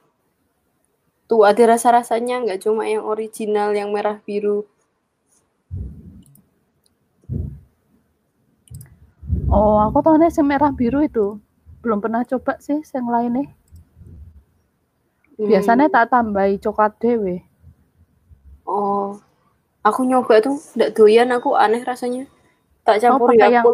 Tuh 1.29 1.45
ada 1.45 1.77
rasa-rasanya 1.77 2.41
nggak 2.41 2.65
cuma 2.65 2.89
yang 2.89 3.05
original 3.05 3.69
yang 3.77 3.93
merah 3.93 4.17
biru. 4.25 4.65
Oh, 9.53 9.77
aku 9.77 10.01
tahunya 10.01 10.33
yang 10.33 10.47
merah 10.49 10.73
biru 10.73 11.05
itu. 11.05 11.37
Belum 11.85 12.01
pernah 12.01 12.25
coba 12.25 12.57
sih 12.57 12.81
yang 12.81 13.07
lainnya. 13.13 13.45
Hmm. 15.37 15.45
Biasanya 15.53 15.85
tak 15.93 16.09
tambahi 16.09 16.57
coklat 16.57 16.97
dewe. 16.97 17.45
Oh, 18.65 19.21
aku 19.87 20.03
nyoba 20.03 20.43
tuh 20.43 20.59
nggak 20.75 20.91
doyan 20.93 21.31
aku 21.31 21.55
aneh 21.55 21.81
rasanya. 21.81 22.27
Tak 22.83 23.03
campur 23.03 23.31
pakai 23.35 23.55
yang-. 23.55 23.65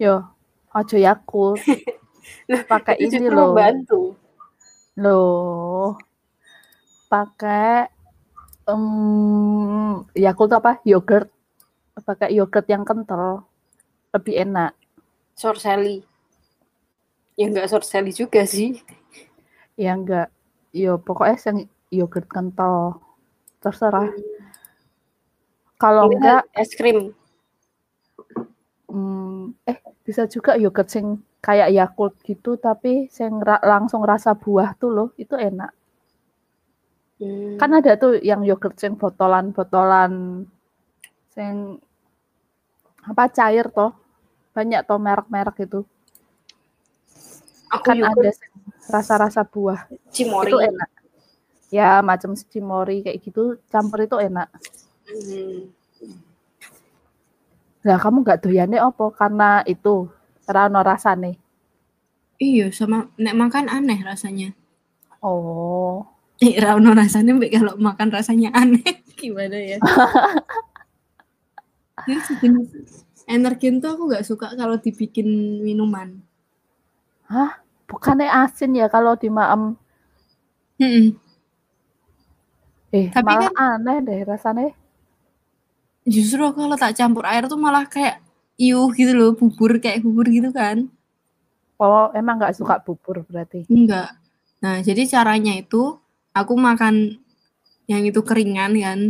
Yo, 0.00 0.26
ojo 0.74 0.96
Yakult. 0.96 1.60
Pakai 2.70 2.98
Itu 2.98 3.16
ini 3.18 3.28
loh. 3.30 3.54
membantu. 3.54 4.02
Loh. 4.98 5.98
Pakai 7.10 7.90
Um, 8.70 10.06
Yakult 10.14 10.54
apa? 10.54 10.78
Yogurt. 10.86 11.26
Pakai 11.98 12.30
yogurt 12.38 12.70
yang 12.70 12.86
kental. 12.86 13.42
Lebih 14.14 14.46
enak. 14.46 14.72
Sorcelli. 15.34 16.06
Ya 17.34 17.50
enggak 17.50 17.66
sorcelli 17.66 18.14
juga 18.14 18.46
sih. 18.46 18.78
Ya 19.74 19.98
enggak. 19.98 20.30
Yo 20.70 21.02
pokoknya 21.02 21.36
yang 21.50 21.58
yogurt 21.90 22.30
kental. 22.30 23.02
Terserah. 23.58 24.06
Hmm. 24.06 24.39
Kalau 25.80 26.12
Ini 26.12 26.16
enggak 26.20 26.42
es 26.52 26.70
krim. 26.76 27.16
Hmm, 28.90 29.54
eh 29.64 29.78
bisa 30.04 30.26
juga 30.26 30.58
yogurt 30.60 30.90
sing 30.90 31.06
kayak 31.40 31.72
Yakult 31.72 32.14
gitu 32.20 32.58
tapi 32.60 33.08
sing 33.08 33.38
ra- 33.40 33.62
langsung 33.62 34.02
rasa 34.04 34.36
buah 34.36 34.76
tuh 34.76 34.90
loh 34.92 35.08
itu 35.16 35.34
enak 35.34 35.72
Hmm. 37.20 37.60
kan 37.60 37.68
ada 37.76 38.00
tuh 38.00 38.16
yang 38.24 38.40
yogurt 38.48 38.80
sing 38.80 38.96
botolan-botolan 38.96 40.40
sing 41.28 41.76
apa 43.04 43.28
cair 43.28 43.68
toh 43.68 43.92
banyak 44.56 44.80
toh 44.88 44.96
merek-merek 44.96 45.68
itu 45.68 45.84
aku 47.68 47.84
kan 47.84 47.96
yogurt 48.00 48.24
ada 48.24 48.32
rasa-rasa 48.88 49.44
buah 49.44 49.84
Cimori. 50.08 50.48
itu 50.48 50.56
enak 50.64 50.90
ya 51.68 52.00
macam 52.00 52.32
cimori 52.34 53.04
kayak 53.04 53.20
gitu 53.20 53.60
campur 53.68 54.00
itu 54.00 54.16
enak 54.16 54.48
Hmm. 55.10 55.66
lah 57.82 57.98
kamu 57.98 58.22
nggak 58.22 58.40
doyannya 58.44 58.78
apa 58.78 59.04
karena 59.16 59.50
itu 59.66 60.06
rano 60.46 60.80
rasane 60.84 61.36
Iya, 62.40 62.72
sama 62.72 63.04
nek 63.20 63.36
makan 63.36 63.68
aneh 63.68 64.00
rasanya. 64.00 64.56
oh 65.20 66.00
Eh, 66.40 66.56
Rano 66.56 66.96
rasanya 66.96 67.36
mbak 67.36 67.52
kalau 67.52 67.76
makan 67.76 68.08
rasanya 68.08 68.48
aneh 68.56 68.80
gimana 69.20 69.60
ya? 69.60 69.76
Jadi 72.08 72.16
sejenis 72.24 72.68
energen 73.28 73.76
tuh 73.84 73.92
aku 73.92 74.02
nggak 74.08 74.24
suka 74.24 74.56
kalau 74.56 74.80
dibikin 74.80 75.28
minuman. 75.60 76.16
bukannya 77.86 78.26
asin 78.26 78.72
ya 78.72 78.88
kalau 78.88 79.14
di 79.14 79.28
maem 79.28 79.76
Mm-mm. 80.80 81.12
eh 82.90 83.06
Tapi 83.12 83.26
malah 83.28 83.52
aneh 83.54 83.98
deh 84.00 84.20
rasanya 84.24 84.72
Justru 86.08 86.44
kalau 86.56 86.76
tak 86.80 86.96
campur 86.96 87.24
air 87.28 87.44
tuh 87.44 87.60
malah 87.60 87.84
kayak 87.84 88.24
iuh 88.60 88.88
gitu 88.92 89.12
loh, 89.16 89.30
bubur 89.36 89.80
kayak 89.80 90.04
bubur 90.04 90.28
gitu 90.28 90.52
kan? 90.52 90.88
Oh, 91.80 92.12
emang 92.12 92.36
nggak 92.36 92.56
suka 92.56 92.80
bubur 92.80 93.24
berarti? 93.24 93.64
Enggak. 93.72 94.12
Nah, 94.60 94.84
jadi 94.84 95.08
caranya 95.08 95.56
itu 95.56 95.96
aku 96.36 96.52
makan 96.56 97.16
yang 97.88 98.04
itu 98.04 98.20
keringan 98.20 98.76
kan. 98.76 99.00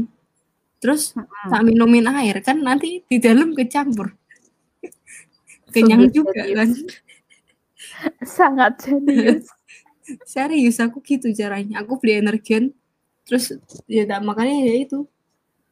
Terus 0.80 1.12
tak 1.50 1.62
minumin 1.66 2.06
air 2.08 2.38
kan 2.40 2.62
nanti 2.62 3.02
di 3.04 3.18
dalam 3.18 3.52
kecampur. 3.52 4.14
Kenyang 5.74 6.08
Sungguh 6.08 6.14
juga 6.14 6.40
serius. 6.46 6.56
kan. 6.56 6.68
Sangat 8.38 8.72
jenius. 8.86 9.46
Serius 10.26 10.82
aku 10.82 10.98
gitu 11.06 11.30
caranya. 11.30 11.82
Aku 11.86 11.98
beli 12.02 12.18
energen 12.18 12.74
terus 13.26 13.54
ya 13.86 14.02
tak 14.06 14.22
makannya 14.26 14.66
ya 14.66 14.74
itu. 14.82 15.06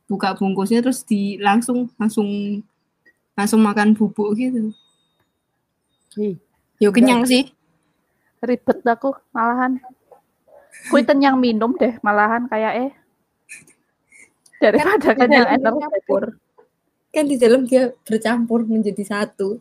Buka 0.08 0.32
bungkusnya 0.34 0.80
terus 0.80 1.04
di 1.04 1.36
langsung 1.36 1.92
langsung 2.00 2.60
langsung 3.36 3.60
makan 3.60 3.92
bubuk 3.92 4.34
gitu. 4.34 4.72
Ih, 6.16 6.40
Yo 6.80 6.90
kenyang 6.90 7.28
sih. 7.28 7.52
ribet 8.40 8.80
aku 8.86 9.12
malahan. 9.30 9.78
Kui 10.88 11.02
kenyang 11.04 11.36
minum 11.36 11.74
deh 11.76 11.98
malahan 12.00 12.46
kayak 12.48 12.72
eh 12.88 12.92
daripada 14.58 15.14
Kan 15.14 15.28
kenyang 15.28 15.48
energi 15.54 15.82
campur. 15.86 16.02
pur. 16.06 16.24
Kan 17.14 17.24
di 17.26 17.36
dalam 17.38 17.62
dia 17.66 17.90
bercampur 18.06 18.62
menjadi 18.66 19.02
satu. 19.06 19.58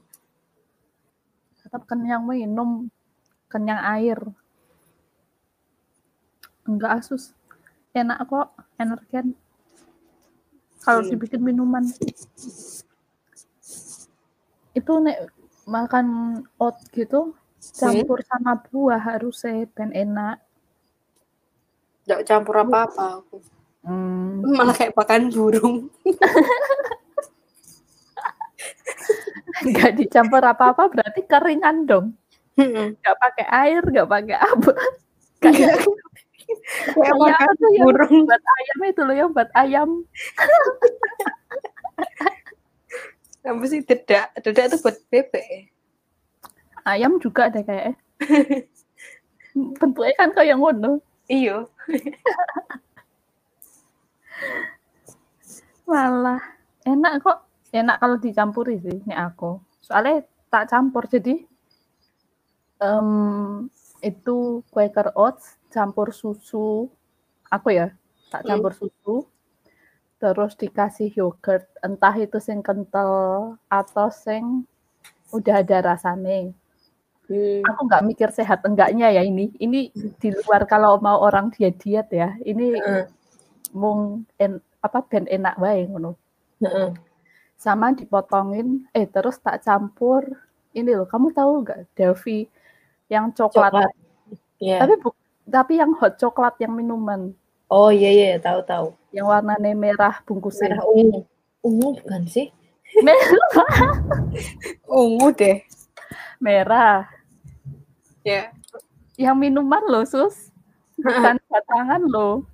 Tetap 1.61 1.83
kenyang 1.85 2.23
minum, 2.25 2.87
kenyang 3.51 3.81
air. 3.97 4.19
Enggak 6.65 7.01
asus. 7.03 7.33
Enak 7.91 8.29
kok 8.29 8.47
energen. 8.77 9.33
Kalau 10.87 11.03
Hmm. 11.03 11.11
dibikin 11.11 11.43
minuman. 11.43 11.83
Itu 14.71 14.93
nek 15.03 15.27
makan 15.67 16.07
oat 16.55 16.79
gitu 16.95 17.35
campur 17.75 18.23
sama 18.23 18.55
buah 18.71 19.01
harusnya 19.03 19.67
ben 19.75 19.91
enak. 19.91 20.39
Enggak 22.07 22.23
campur 22.23 22.55
apa-apa 22.55 23.19
aku. 23.19 23.43
Hmm, 23.83 24.47
Malah 24.47 24.71
kayak 24.71 24.95
pakan 24.95 25.27
burung. 25.27 25.91
nggak 29.57 29.91
dicampur 29.97 30.39
apa-apa 30.39 30.87
berarti 30.87 31.21
keringan 31.27 31.83
dong. 31.83 32.05
Nggak 32.55 33.17
pakai 33.19 33.45
air, 33.51 33.81
nggak 33.83 34.07
pakai 34.07 34.37
apa. 34.39 34.71
Kayak 35.37 35.83
kayak 36.47 36.95
kayak 36.95 37.15
pakan 37.19 37.35
apa 37.35 37.51
tuh 37.59 37.69
yang 37.75 37.87
burung. 37.91 38.23
buat 38.23 38.43
ayam 38.43 38.79
itu 38.87 39.01
loh 39.03 39.15
yang 39.15 39.29
buat 39.35 39.49
ayam. 39.53 39.89
Apa 43.47 43.63
sih 43.63 43.79
dedak? 43.79 44.35
Dedak 44.43 44.63
itu 44.67 44.77
buat 44.83 44.97
bebek. 45.07 45.45
ya? 45.47 45.61
Ayam 46.83 47.15
juga 47.19 47.47
ada 47.47 47.63
kayak 47.63 47.95
bentuknya 49.79 50.13
kan 50.19 50.29
kayak 50.35 50.59
ngono. 50.59 50.99
Iya. 51.31 51.63
Malah 55.87 56.43
enak 56.83 57.23
kok. 57.23 57.39
Enak 57.71 57.99
kalau 57.99 58.17
dicampuri 58.19 58.79
sih 58.79 59.03
ini 59.03 59.15
aku. 59.15 59.59
Soalnya 59.83 60.23
tak 60.47 60.71
campur 60.71 61.03
jadi 61.07 61.43
em, 62.79 63.09
itu 64.01 64.61
Quaker 64.73 65.13
Oats 65.17 65.57
campur 65.73 66.13
susu. 66.13 66.89
Aku 67.49 67.69
ya 67.71 67.91
tak 68.31 68.43
Hmm. 68.43 68.49
campur 68.59 68.73
susu. 68.75 69.25
Terus 70.17 70.57
dikasih 70.57 71.13
yogurt, 71.13 71.69
entah 71.85 72.15
itu 72.17 72.41
sing 72.41 72.65
kental 72.65 73.53
atau 73.69 74.09
sing 74.09 74.65
udah 75.29 75.61
ada 75.61 75.93
rasanya. 75.93 76.49
Hmm. 77.29 77.61
Aku 77.69 77.85
nggak 77.85 78.05
mikir 78.07 78.29
sehat 78.33 78.65
enggaknya 78.65 79.13
ya 79.13 79.21
ini. 79.21 79.53
Ini 79.59 79.91
di 79.93 80.29
luar 80.33 80.65
kalau 80.65 80.97
mau 81.03 81.21
orang 81.21 81.53
diet 81.53 81.77
diet 81.83 82.07
ya. 82.09 82.33
Ini 82.41 82.65
Heeh. 82.81 83.03
mung 83.77 84.25
en, 84.41 84.57
apa 84.81 85.03
ben 85.05 85.27
enak 85.29 85.59
wae 85.61 85.85
ngono. 85.85 86.15
Heeh. 86.63 86.95
Sama 87.57 87.93
dipotongin, 87.93 88.85
eh 88.93 89.05
terus 89.09 89.37
tak 89.41 89.61
campur 89.65 90.23
ini 90.73 90.93
loh. 90.97 91.05
Kamu 91.05 91.29
tahu 91.35 91.61
nggak 91.65 91.93
Delphi 91.93 92.47
yang 93.07 93.31
coklat? 93.31 93.71
Coklat. 93.71 93.91
Iya. 94.59 94.77
Tapi 94.83 94.93
bu, 94.99 95.09
tapi 95.47 95.73
yang 95.79 95.91
hot 95.95 96.17
coklat 96.19 96.55
yang 96.59 96.73
minuman, 96.75 97.31
Oh 97.67 97.91
iya 97.91 98.07
iya 98.11 98.39
tahu 98.39 98.63
tahu. 98.63 98.87
yang 99.11 99.27
warnanya 99.27 99.75
merah 99.75 100.15
bungkusnya. 100.23 100.71
Merah 100.75 100.87
ungu. 100.87 101.19
Ungu 101.63 101.89
bukan 101.99 102.23
sih? 102.27 102.47
Merah. 103.03 103.27
Ungu 104.87 105.27
deh. 105.35 105.59
merah. 106.39 107.09
Ya. 108.23 108.55
Yang 109.19 109.35
minuman 109.35 109.83
loh, 109.89 110.05
Sus. 110.07 110.53
Bukan 110.95 111.35
batangan 111.51 112.01
loh. 112.07 112.47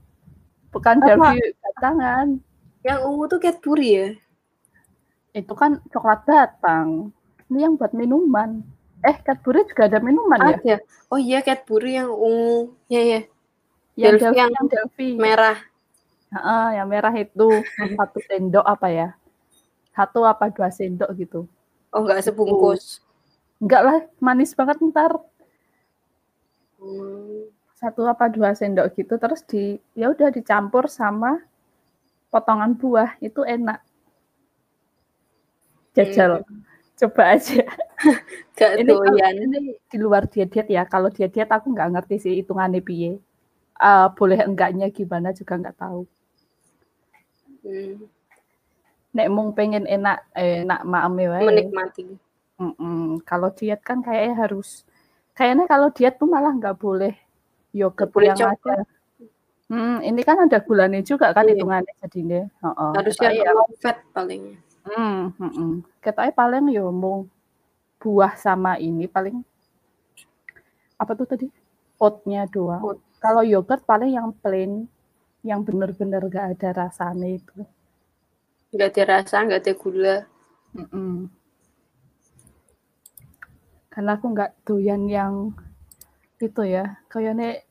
Bukan 0.74 0.98
Apa? 1.06 1.38
Delphi 1.38 1.54
batangan. 1.62 2.28
Yang 2.82 3.00
ungu 3.06 3.24
tuh 3.30 3.40
Cadbury 3.44 3.90
ya? 3.94 4.08
Itu 5.38 5.54
kan 5.54 5.78
coklat 5.94 6.26
batang. 6.26 7.14
Ini 7.54 7.70
yang 7.70 7.74
buat 7.78 7.94
minuman. 7.94 8.66
Eh, 9.04 9.16
Cadbury 9.20 9.68
juga 9.68 9.92
ada 9.92 10.00
minuman 10.00 10.40
ya? 10.40 10.56
Ada. 10.56 10.76
Oh 11.12 11.20
iya 11.20 11.44
Cadbury 11.44 12.00
yang 12.00 12.12
ungu. 12.12 12.72
Iya 12.88 13.02
iya. 13.04 13.22
Yang 14.00 14.14
Delphi 14.24 14.38
yang 14.40 14.52
yang 14.56 14.68
Delphi. 14.72 15.10
Merah. 15.20 15.58
Heeh, 16.34 16.68
yang 16.82 16.88
merah 16.90 17.14
itu 17.14 17.48
satu 18.00 18.20
sendok 18.24 18.66
apa 18.66 18.88
ya? 18.90 19.10
Satu 19.94 20.26
apa 20.26 20.50
dua 20.50 20.72
sendok 20.72 21.12
gitu. 21.20 21.46
Oh 21.94 22.02
enggak 22.02 22.26
sebungkus. 22.26 23.04
Enggak 23.62 23.82
lah, 23.86 23.98
manis 24.18 24.56
banget 24.58 24.82
ntar. 24.82 25.14
Hmm. 26.82 27.52
Satu 27.78 28.08
apa 28.08 28.32
dua 28.32 28.56
sendok 28.56 28.96
gitu 28.98 29.20
terus 29.20 29.44
di 29.46 29.78
ya 29.94 30.10
udah 30.10 30.32
dicampur 30.32 30.88
sama 30.88 31.44
potongan 32.34 32.74
buah 32.74 33.20
itu 33.22 33.46
enak. 33.46 33.84
Jajal. 35.94 36.42
Coba 37.04 37.36
aja. 37.36 37.68
Gak 38.60 38.80
Ini, 38.80 38.88
doyan. 38.88 39.36
ini 39.44 39.76
di 39.76 39.98
luar 40.00 40.24
diet-diet 40.32 40.72
ya. 40.72 40.88
Kalau 40.88 41.12
diet-diet 41.12 41.52
aku 41.52 41.76
nggak 41.76 41.90
ngerti 42.00 42.16
sih 42.22 42.34
hitungannya 42.40 42.80
piye. 42.80 43.20
Eh, 43.76 44.08
boleh 44.16 44.40
enggaknya 44.46 44.88
gimana 44.88 45.36
juga 45.36 45.60
nggak 45.60 45.76
tahu. 45.76 46.08
Hmm. 47.64 48.08
Nek 49.14 49.28
mung 49.30 49.52
pengen 49.52 49.84
enak 49.84 50.24
enak 50.32 50.80
maeme 50.88 51.24
wae. 51.28 51.44
Menikmati. 51.44 52.04
Mm-mm. 52.56 53.20
Kalau 53.26 53.50
diet 53.52 53.82
kan 53.84 54.00
kayaknya 54.00 54.36
harus 54.40 54.88
kayaknya 55.34 55.66
kalau 55.68 55.90
diet 55.92 56.16
tuh 56.16 56.30
malah 56.30 56.54
nggak 56.54 56.78
boleh 56.78 57.14
yogurt 57.74 58.14
boleh 58.14 58.32
yang 58.32 58.56
ada 58.56 58.86
Hmm, 59.72 60.04
ini 60.06 60.22
kan 60.22 60.38
ada 60.38 60.62
gulanya 60.62 61.02
juga 61.02 61.34
kan 61.34 61.50
Iya. 61.50 61.58
hitungannya 61.58 61.94
jadinya. 62.06 62.42
Heeh. 62.62 62.92
Harusnya 62.94 63.30
Ketoknya 63.34 63.48
ya. 63.50 63.58
low 63.58 63.68
fat 63.82 63.98
paling. 64.14 64.44
Hmm, 64.84 65.32
hmm. 65.40 65.74
Ketoknya 66.04 66.34
paling 66.36 66.68
yo 66.76 66.92
mau 66.92 67.24
buah 68.04 68.36
sama 68.36 68.76
ini 68.76 69.08
paling 69.08 69.40
apa 71.00 71.12
tuh 71.16 71.28
tadi? 71.28 71.48
Oatnya 72.00 72.44
doang. 72.52 72.84
Oat. 72.84 73.00
Kalau 73.24 73.40
yogurt 73.48 73.88
paling 73.88 74.12
yang 74.12 74.36
plain, 74.44 74.92
yang 75.48 75.64
bener-bener 75.64 76.20
gak 76.28 76.60
ada 76.60 76.88
rasanya 76.88 77.40
itu. 77.40 77.64
Nggak 78.76 78.90
ada 78.92 79.04
rasa, 79.20 79.36
nggak 79.48 79.62
ada 79.64 79.74
gula. 79.80 80.18
Mm-mm. 80.76 81.32
Karena 83.88 84.12
aku 84.18 84.26
nggak 84.34 84.52
doyan 84.68 85.08
yang 85.08 85.56
itu 86.44 86.64
ya, 86.68 87.00
kayaknya 87.08 87.64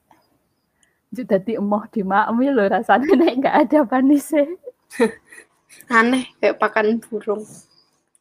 jadi 1.12 1.60
emoh 1.60 1.84
di 1.92 2.00
makmi 2.00 2.48
loh 2.48 2.64
rasanya 2.64 3.12
nek 3.12 3.34
nggak 3.42 3.56
ada 3.68 3.78
manisnya. 3.84 4.48
Aneh, 5.90 6.30
kayak 6.40 6.58
pakan 6.60 6.98
burung. 7.02 7.42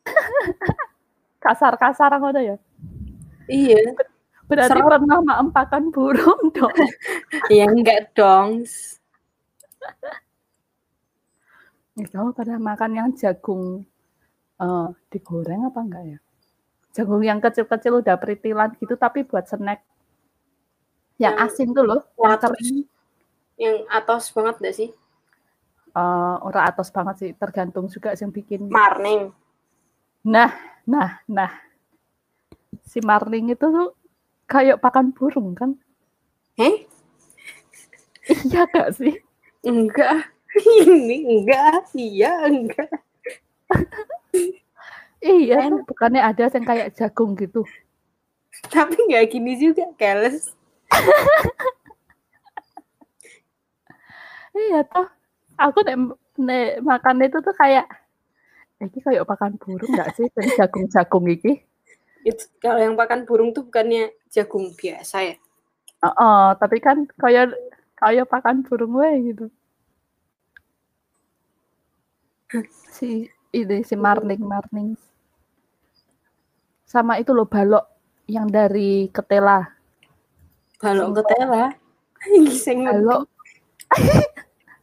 Kasar-kasar 1.43 2.11
ngono 2.19 2.39
ya. 2.41 2.57
Iya. 3.49 3.95
Berarti 4.51 4.83
Serem. 4.83 4.87
pernah 4.87 5.39
makan 5.47 5.83
burung 5.95 6.51
dong. 6.51 6.75
Ya 7.51 7.71
enggak 7.71 8.11
dong. 8.15 8.67
Ya, 11.95 12.05
kamu 12.07 12.31
pernah 12.35 12.59
makan 12.59 12.91
yang 12.95 13.09
jagung 13.15 13.87
eh, 14.59 14.87
digoreng 15.11 15.67
apa 15.67 15.79
enggak 15.79 16.03
ya? 16.15 16.19
Jagung 16.91 17.23
yang 17.23 17.39
kecil-kecil 17.39 18.03
udah 18.03 18.19
peritilan 18.19 18.75
gitu 18.75 18.99
tapi 18.99 19.23
buat 19.23 19.47
snack. 19.47 19.79
Yang 21.15 21.35
Yang 21.35 21.35
asin 21.47 21.67
tuh 21.71 21.83
loh, 21.87 22.01
yang 22.19 22.35
kering. 22.39 22.77
Yang 23.55 23.77
atos 23.87 24.25
banget 24.35 24.55
gak 24.59 24.75
sih? 24.75 24.89
Eh, 25.91 26.35
ora 26.47 26.71
atos 26.71 26.87
banget 26.87 27.15
sih, 27.19 27.31
tergantung 27.35 27.91
juga 27.91 28.15
yang 28.15 28.31
bikin. 28.31 28.71
Marning. 28.71 29.35
Nah, 30.23 30.55
nah, 30.87 31.19
nah. 31.27 31.51
Si 32.87 33.03
marling 33.03 33.51
itu 33.51 33.67
tuh 33.67 33.91
kayak 34.47 34.79
pakan 34.79 35.11
burung 35.11 35.51
kan? 35.51 35.75
Eh? 36.55 36.87
Iya 38.31 38.63
gak 38.71 38.95
sih? 38.95 39.19
Enggak. 39.67 40.31
Ini 40.79 41.17
enggak. 41.27 41.91
Iya, 41.91 42.47
enggak. 42.47 42.91
Iya, 45.19 45.75
tuh 45.75 45.83
bukannya 45.91 46.23
ada 46.23 46.47
yang 46.47 46.65
kayak 46.65 46.95
jagung 46.95 47.35
gitu. 47.35 47.67
Tapi 48.71 48.95
enggak 48.95 49.27
gini 49.35 49.59
juga, 49.59 49.91
keles. 49.99 50.55
Iya 54.51 54.83
toh. 54.83 55.07
Aku 55.61 55.85
nek, 55.85 55.97
nek 56.41 56.81
makan 56.81 57.21
itu 57.21 57.37
tuh 57.37 57.53
kayak 57.53 57.85
ini 58.81 58.97
kayak 58.97 59.29
pakan 59.29 59.61
burung 59.61 59.93
nggak 59.93 60.09
sih? 60.17 60.25
Dan 60.33 60.49
jagung-jagung 60.57 61.25
iki. 61.29 61.61
Itu 62.25 62.49
kalau 62.57 62.81
yang 62.81 62.97
pakan 62.97 63.29
burung 63.29 63.53
tuh 63.53 63.69
bukannya 63.69 64.09
jagung 64.33 64.73
biasa 64.73 65.21
ya? 65.21 65.35
Oh, 66.01 66.57
tapi 66.57 66.81
kan 66.81 67.05
kayak 67.13 67.53
kayak 67.93 68.25
pakan 68.25 68.65
burung 68.65 68.97
we 68.97 69.33
gitu. 69.33 69.45
Si 72.89 73.29
ini 73.53 73.85
si 73.85 73.93
marning 73.93 74.41
marning. 74.41 74.97
Sama 76.89 77.21
itu 77.21 77.37
loh 77.37 77.45
balok 77.45 77.85
yang 78.25 78.49
dari 78.49 79.13
ketela. 79.13 79.69
Balok 80.81 81.21
ketela. 81.21 81.69
Balok. 82.89 83.29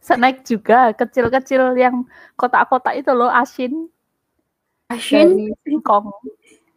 Snack 0.09 0.35
juga 0.51 0.79
kecil-kecil 0.99 1.63
yang 1.83 1.95
kotak-kotak 2.39 2.93
itu 3.01 3.11
loh 3.19 3.29
asin 3.41 3.73
asin. 4.89 5.27
dari 5.27 5.53
singkong. 5.65 6.05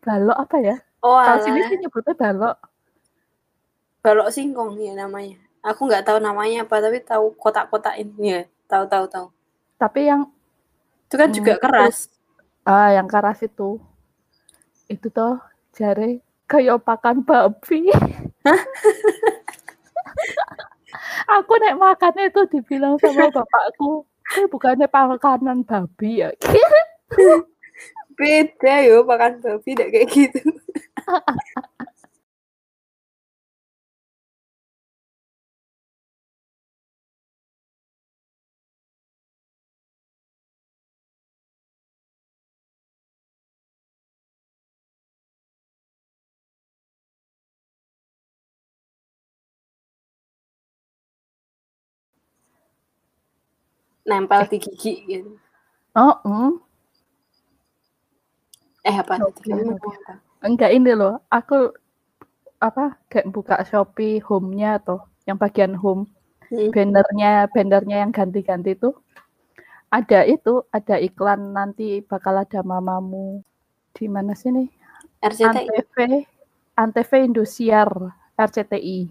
Balok 0.04 0.38
apa 0.44 0.56
ya? 0.68 0.76
Oh, 1.02 1.16
Kalau 1.24 1.38
sini 1.44 1.60
sih 1.68 1.76
nyebutnya 1.80 2.14
balok. 2.22 2.56
Balok 4.04 4.28
singkong 4.36 4.72
ya 4.86 4.92
namanya. 5.02 5.36
Aku 5.68 5.80
nggak 5.88 6.04
tahu 6.06 6.18
namanya 6.26 6.56
apa, 6.66 6.76
tapi 6.84 6.98
tahu 7.10 7.26
kotak-kotak 7.42 7.94
ini 8.02 8.24
ya. 8.34 8.40
Tahu 8.70 8.84
tahu 8.92 9.04
tahu. 9.14 9.26
Tapi 9.80 10.00
yang 10.08 10.22
Itu 11.06 11.14
kan 11.20 11.28
Hmm, 11.28 11.36
juga 11.38 11.52
keras. 11.62 11.96
ah 12.66 12.88
yang 12.96 13.08
keras 13.12 13.38
itu 13.48 13.68
itu 14.90 15.06
toh 15.16 15.38
jare 15.76 16.20
kayak 16.50 16.82
pakan 16.86 17.16
babi. 17.24 17.88
Aku 21.40 21.52
nek 21.62 21.78
makan 21.80 22.14
itu 22.20 22.40
dibilang 22.52 22.94
sama 23.00 23.32
bapakku, 23.32 24.04
"Ini 24.36 24.44
bukannya 24.52 24.86
pakanan 24.88 25.64
babi 25.64 26.24
ya?" 26.24 26.30
Beda 28.18 28.74
yo 28.84 29.02
pakan 29.08 29.40
babi 29.40 29.72
tidak 29.72 29.88
kayak 29.94 30.08
gitu. 30.12 30.40
Nempel 54.08 54.46
di 54.50 54.58
gigi 54.58 54.92
gitu. 55.06 55.38
Oh, 55.94 56.16
hmm. 56.24 56.52
Eh 58.82 58.96
apa 58.98 59.14
tadi? 59.20 59.50
Apa? 59.54 60.18
enggak 60.42 60.74
ini 60.74 60.92
loh. 60.96 61.22
Aku 61.30 61.70
apa 62.58 62.98
kayak 63.06 63.30
buka 63.30 63.62
Shopee 63.62 64.18
home-nya 64.22 64.82
tuh, 64.82 65.02
yang 65.26 65.38
bagian 65.38 65.78
home. 65.78 66.10
Hmm. 66.52 66.68
bannernya 66.68 67.48
bannernya 67.48 68.04
yang 68.04 68.12
ganti-ganti 68.12 68.76
itu 68.76 68.92
ada 69.88 70.20
itu 70.28 70.60
ada 70.68 71.00
iklan 71.00 71.56
nanti 71.56 72.04
bakal 72.04 72.36
ada 72.36 72.60
mamamu 72.60 73.40
di 73.96 74.04
mana 74.04 74.36
sih 74.36 74.52
nih 74.52 74.68
RCTI. 75.24 75.68
Antv 75.68 75.96
Antv 76.76 77.10
Indosiar 77.24 77.88
RCTI 78.36 79.08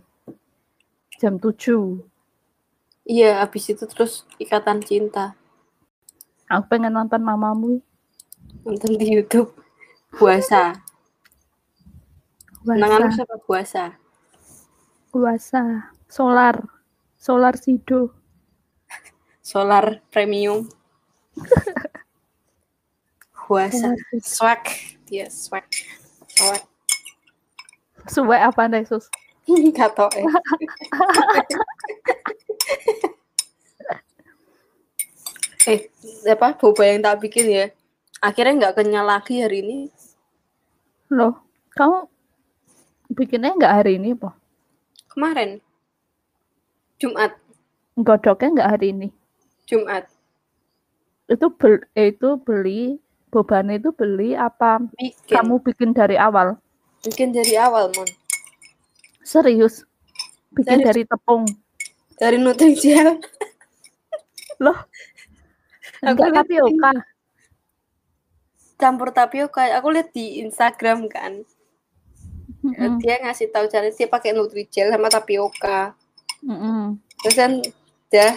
jam 1.18 1.42
7 1.42 2.02
Iya, 3.06 3.42
habis 3.42 3.66
itu 3.70 3.86
terus 3.90 4.26
ikatan 4.38 4.82
cinta. 4.86 5.34
aku 6.52 6.68
pengen 6.68 6.92
nonton 6.92 7.24
mamamu 7.24 7.80
Nonton 8.68 8.92
di 9.00 9.08
YouTube. 9.08 9.56
Puasa. 10.12 10.76
Puasa 12.62 13.08
siapa 13.16 13.38
puasa? 13.48 13.86
puasa 15.12 15.92
solar 16.08 16.64
solar 17.20 17.60
sido 17.60 18.16
Solar 19.44 20.00
premium. 20.14 20.70
Puasa. 23.52 23.92
Swag. 24.24 24.64
Dia 25.12 25.28
swag. 25.28 25.68
Swag. 26.32 26.64
suwe 28.08 28.34
apa 28.34 28.66
nih 28.66 28.82
sus 28.88 29.06
Kata 29.78 30.10
eh. 30.18 30.26
eh, 35.70 35.80
apa 36.28 36.48
boba 36.58 36.84
yang 36.86 37.02
tak 37.04 37.22
bikin 37.22 37.48
ya? 37.50 37.66
Akhirnya 38.22 38.54
nggak 38.58 38.76
kenyal 38.78 39.06
lagi 39.08 39.42
hari 39.42 39.62
ini. 39.66 39.78
loh 41.12 41.36
kamu 41.76 42.08
bikinnya 43.12 43.52
nggak 43.52 43.76
hari 43.84 44.00
ini 44.00 44.16
po 44.16 44.32
Kemarin. 45.12 45.60
Jumat. 46.96 47.36
godoknya 48.00 48.48
nggak 48.56 48.72
hari 48.72 48.88
ini 48.96 49.08
Jumat. 49.68 50.08
itu 51.28 51.48
bel, 51.52 51.84
eh, 51.94 52.16
itu 52.16 52.40
beli 52.40 52.96
bobannya 53.28 53.76
itu 53.76 53.92
beli 53.92 54.36
apa 54.36 54.80
Bikin. 54.96 55.28
kamu 55.28 55.60
bikin 55.64 55.92
dari 55.92 56.16
awal 56.16 56.56
Bikin 57.02 57.34
dari 57.34 57.58
awal, 57.58 57.92
Mon. 57.92 58.08
serius 59.22 59.84
bikin 60.54 60.80
Serius. 60.80 60.88
dari 60.88 61.04
tepung 61.04 61.44
Dari 62.22 62.38
Nutrijel. 62.38 63.18
loh 64.62 64.78
Aku 66.06 66.22
lihat 66.30 66.46
tapioka 66.46 66.94
campur 68.82 69.14
tapioka. 69.14 69.62
Aku 69.78 69.94
lihat 69.94 70.10
di 70.10 70.42
Instagram 70.42 71.06
kan. 71.06 71.46
Mm-mm, 72.66 72.98
Dia 72.98 73.22
ngasih 73.22 73.54
tahu 73.54 73.70
cara 73.70 73.94
dia 73.94 74.10
pakai 74.10 74.34
Nutrijel 74.34 74.90
sama 74.90 75.14
tapioka. 75.14 75.94
mm-mm. 76.42 76.98
Terus 77.22 77.36
kan 77.38 77.52
udah 78.10 78.34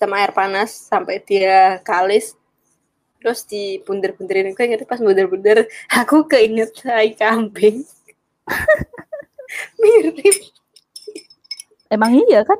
sama 0.00 0.24
air 0.24 0.32
panas 0.32 0.72
sampai 0.72 1.20
dia 1.20 1.76
kalis. 1.84 2.32
Terus 3.20 3.44
dibunder-bunderin. 3.44 4.56
Gue 4.56 4.64
inget 4.66 4.88
pas 4.88 4.98
bunder-bunder, 4.98 5.68
aku 5.92 6.24
keinget 6.24 6.72
tai 6.80 7.12
kambing. 7.12 7.84
Mirip. 9.80 10.16
emang 11.92 12.16
iya 12.24 12.40
kan 12.40 12.56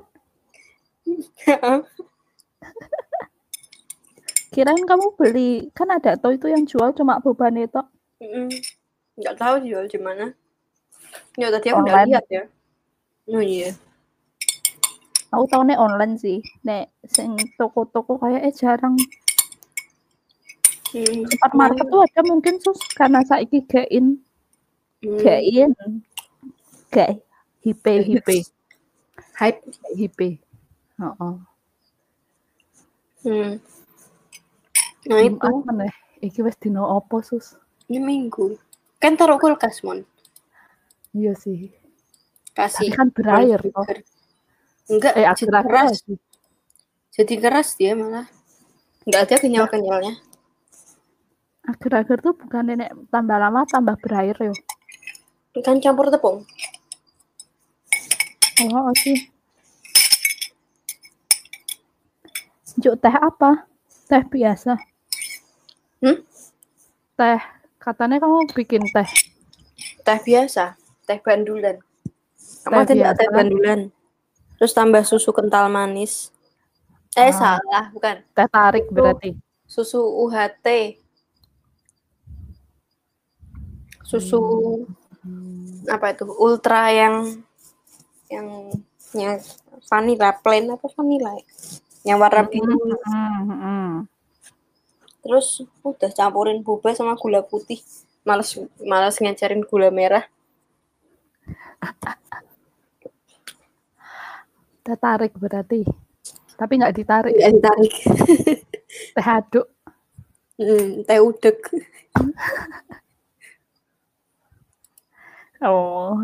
Kirain 4.53 4.85
kamu 4.85 5.17
beli, 5.17 5.73
kan 5.73 5.89
ada 5.89 6.13
toh 6.21 6.29
itu 6.29 6.45
yang 6.53 6.69
jual 6.69 6.93
cuma 6.93 7.17
boba 7.25 7.49
netok. 7.49 7.89
Mm-mm. 8.21 8.53
Nggak 9.17 9.37
tahu 9.41 9.55
jual 9.65 9.89
di 9.89 9.97
mana. 9.97 10.29
Ya 11.41 11.49
tadi 11.49 11.73
aku 11.73 11.89
udah 11.89 12.05
lihat 12.05 12.27
ya. 12.29 12.45
Oh 13.33 13.41
iya. 13.41 13.73
Aku 15.33 15.49
tau 15.49 15.65
nek 15.65 15.81
online 15.81 16.21
sih. 16.21 16.45
Nek 16.69 16.93
sing 17.09 17.33
toko-toko 17.57 18.21
kayak 18.21 18.45
eh 18.45 18.53
jarang. 18.53 19.01
Hmm. 20.93 21.25
Supermarket 21.25 21.89
tuh 21.89 22.05
ada 22.05 22.21
mungkin 22.29 22.61
sus 22.61 22.77
karena 22.93 23.25
saiki 23.25 23.65
gain, 23.65 24.21
Hmm. 25.01 25.19
gain, 25.19 25.73
gak 26.93 27.25
hipe 27.65 27.93
hipe 28.05 28.45
Hype. 29.41 29.65
hipe. 29.97 30.29
Heeh. 31.01 31.35
Hmm. 33.23 33.53
Nah 35.07 35.19
itu 35.23 35.49
meneh. 35.67 35.93
Iki 36.23 36.41
wis 36.47 36.57
dino 36.59 36.87
opo 36.87 37.23
sus? 37.23 37.59
ini 37.93 37.99
minggu. 38.01 38.57
Kan 39.03 39.21
taruh 39.21 39.37
kulkas 39.37 39.85
mon. 39.85 40.01
Iya 41.13 41.37
sih. 41.37 41.69
Kasih. 42.57 42.89
Tapi 42.89 42.97
kan 42.97 43.09
berair 43.13 43.61
toh. 43.61 43.85
Enggak, 44.89 45.13
Eh 45.13 45.29
jadi 45.29 45.61
keras. 45.61 46.01
sih. 46.01 46.19
Jadi 47.13 47.35
keras 47.37 47.69
dia 47.77 47.93
malah. 47.93 48.25
Enggak 49.05 49.21
ada 49.29 49.37
kenyal-kenyalnya. 49.37 50.15
Akhir-akhir 51.69 52.25
tuh 52.25 52.35
bukan 52.35 52.63
nenek 52.75 52.91
tambah 53.13 53.39
lama 53.39 53.63
tambah 53.69 53.95
berair 54.01 54.35
yo. 54.41 54.55
Kan 55.61 55.85
campur 55.85 56.09
tepung. 56.09 56.49
Oh 58.63 58.93
sih. 58.97 59.29
Juk 62.81 62.97
teh 62.99 63.13
apa? 63.13 63.67
Teh 64.09 64.23
biasa. 64.25 64.77
Hmm? 66.01 66.19
Teh. 67.15 67.41
Katanya 67.77 68.23
kamu 68.23 68.47
bikin 68.55 68.83
teh. 68.89 69.09
Teh 70.07 70.19
biasa, 70.23 70.79
teh 71.03 71.19
bandulan. 71.19 71.77
Kamu 72.63 72.87
Teh 72.87 72.95
nggak 72.95 73.15
teh 73.19 73.29
bandulan? 73.29 73.81
Terus 74.57 74.73
tambah 74.73 75.03
susu 75.03 75.35
kental 75.35 75.67
manis. 75.67 76.31
Eh 77.19 77.29
Ah. 77.29 77.59
salah, 77.59 77.85
bukan. 77.91 78.23
Teh 78.33 78.49
tarik 78.49 78.87
berarti. 78.89 79.35
Susu 79.67 79.99
UHT. 79.99 80.97
Susu 84.03 84.39
Hmm. 85.23 85.87
apa 85.87 86.11
itu? 86.15 86.27
Ultra 86.27 86.91
yang 86.91 87.39
yang 88.27 88.75
yang 89.15 89.39
vanilla 89.87 90.35
plain 90.35 90.67
apa 90.67 90.87
vanilla 90.91 91.31
ya? 91.39 91.47
Yang 92.03 92.19
warna 92.19 92.43
biru. 92.51 92.79
Hmm, 93.07 93.43
hmm. 93.47 93.91
Terus 95.23 95.63
udah 95.87 96.11
campurin 96.11 96.63
boba 96.67 96.91
sama 96.95 97.15
gula 97.15 97.43
putih. 97.47 97.79
Males 98.27 98.59
males 98.83 99.17
ngajarin 99.23 99.63
gula 99.63 99.91
merah. 99.91 100.27
Teh 104.83 104.99
tarik 104.99 105.31
berarti. 105.39 105.87
Tapi 106.59 106.73
nggak 106.75 106.95
ditarik. 106.99 107.35
Nggak 107.39 107.55
ditarik. 107.55 107.93
Teh 109.15 109.27
aduk. 109.27 109.67
Hmm, 110.59 111.07
teh 111.07 111.19
udek. 111.23 111.59
Oh. 115.63 116.19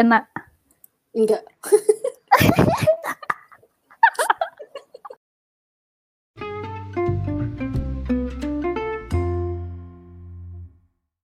Enak. 0.00 0.24
Enggak. 1.12 1.44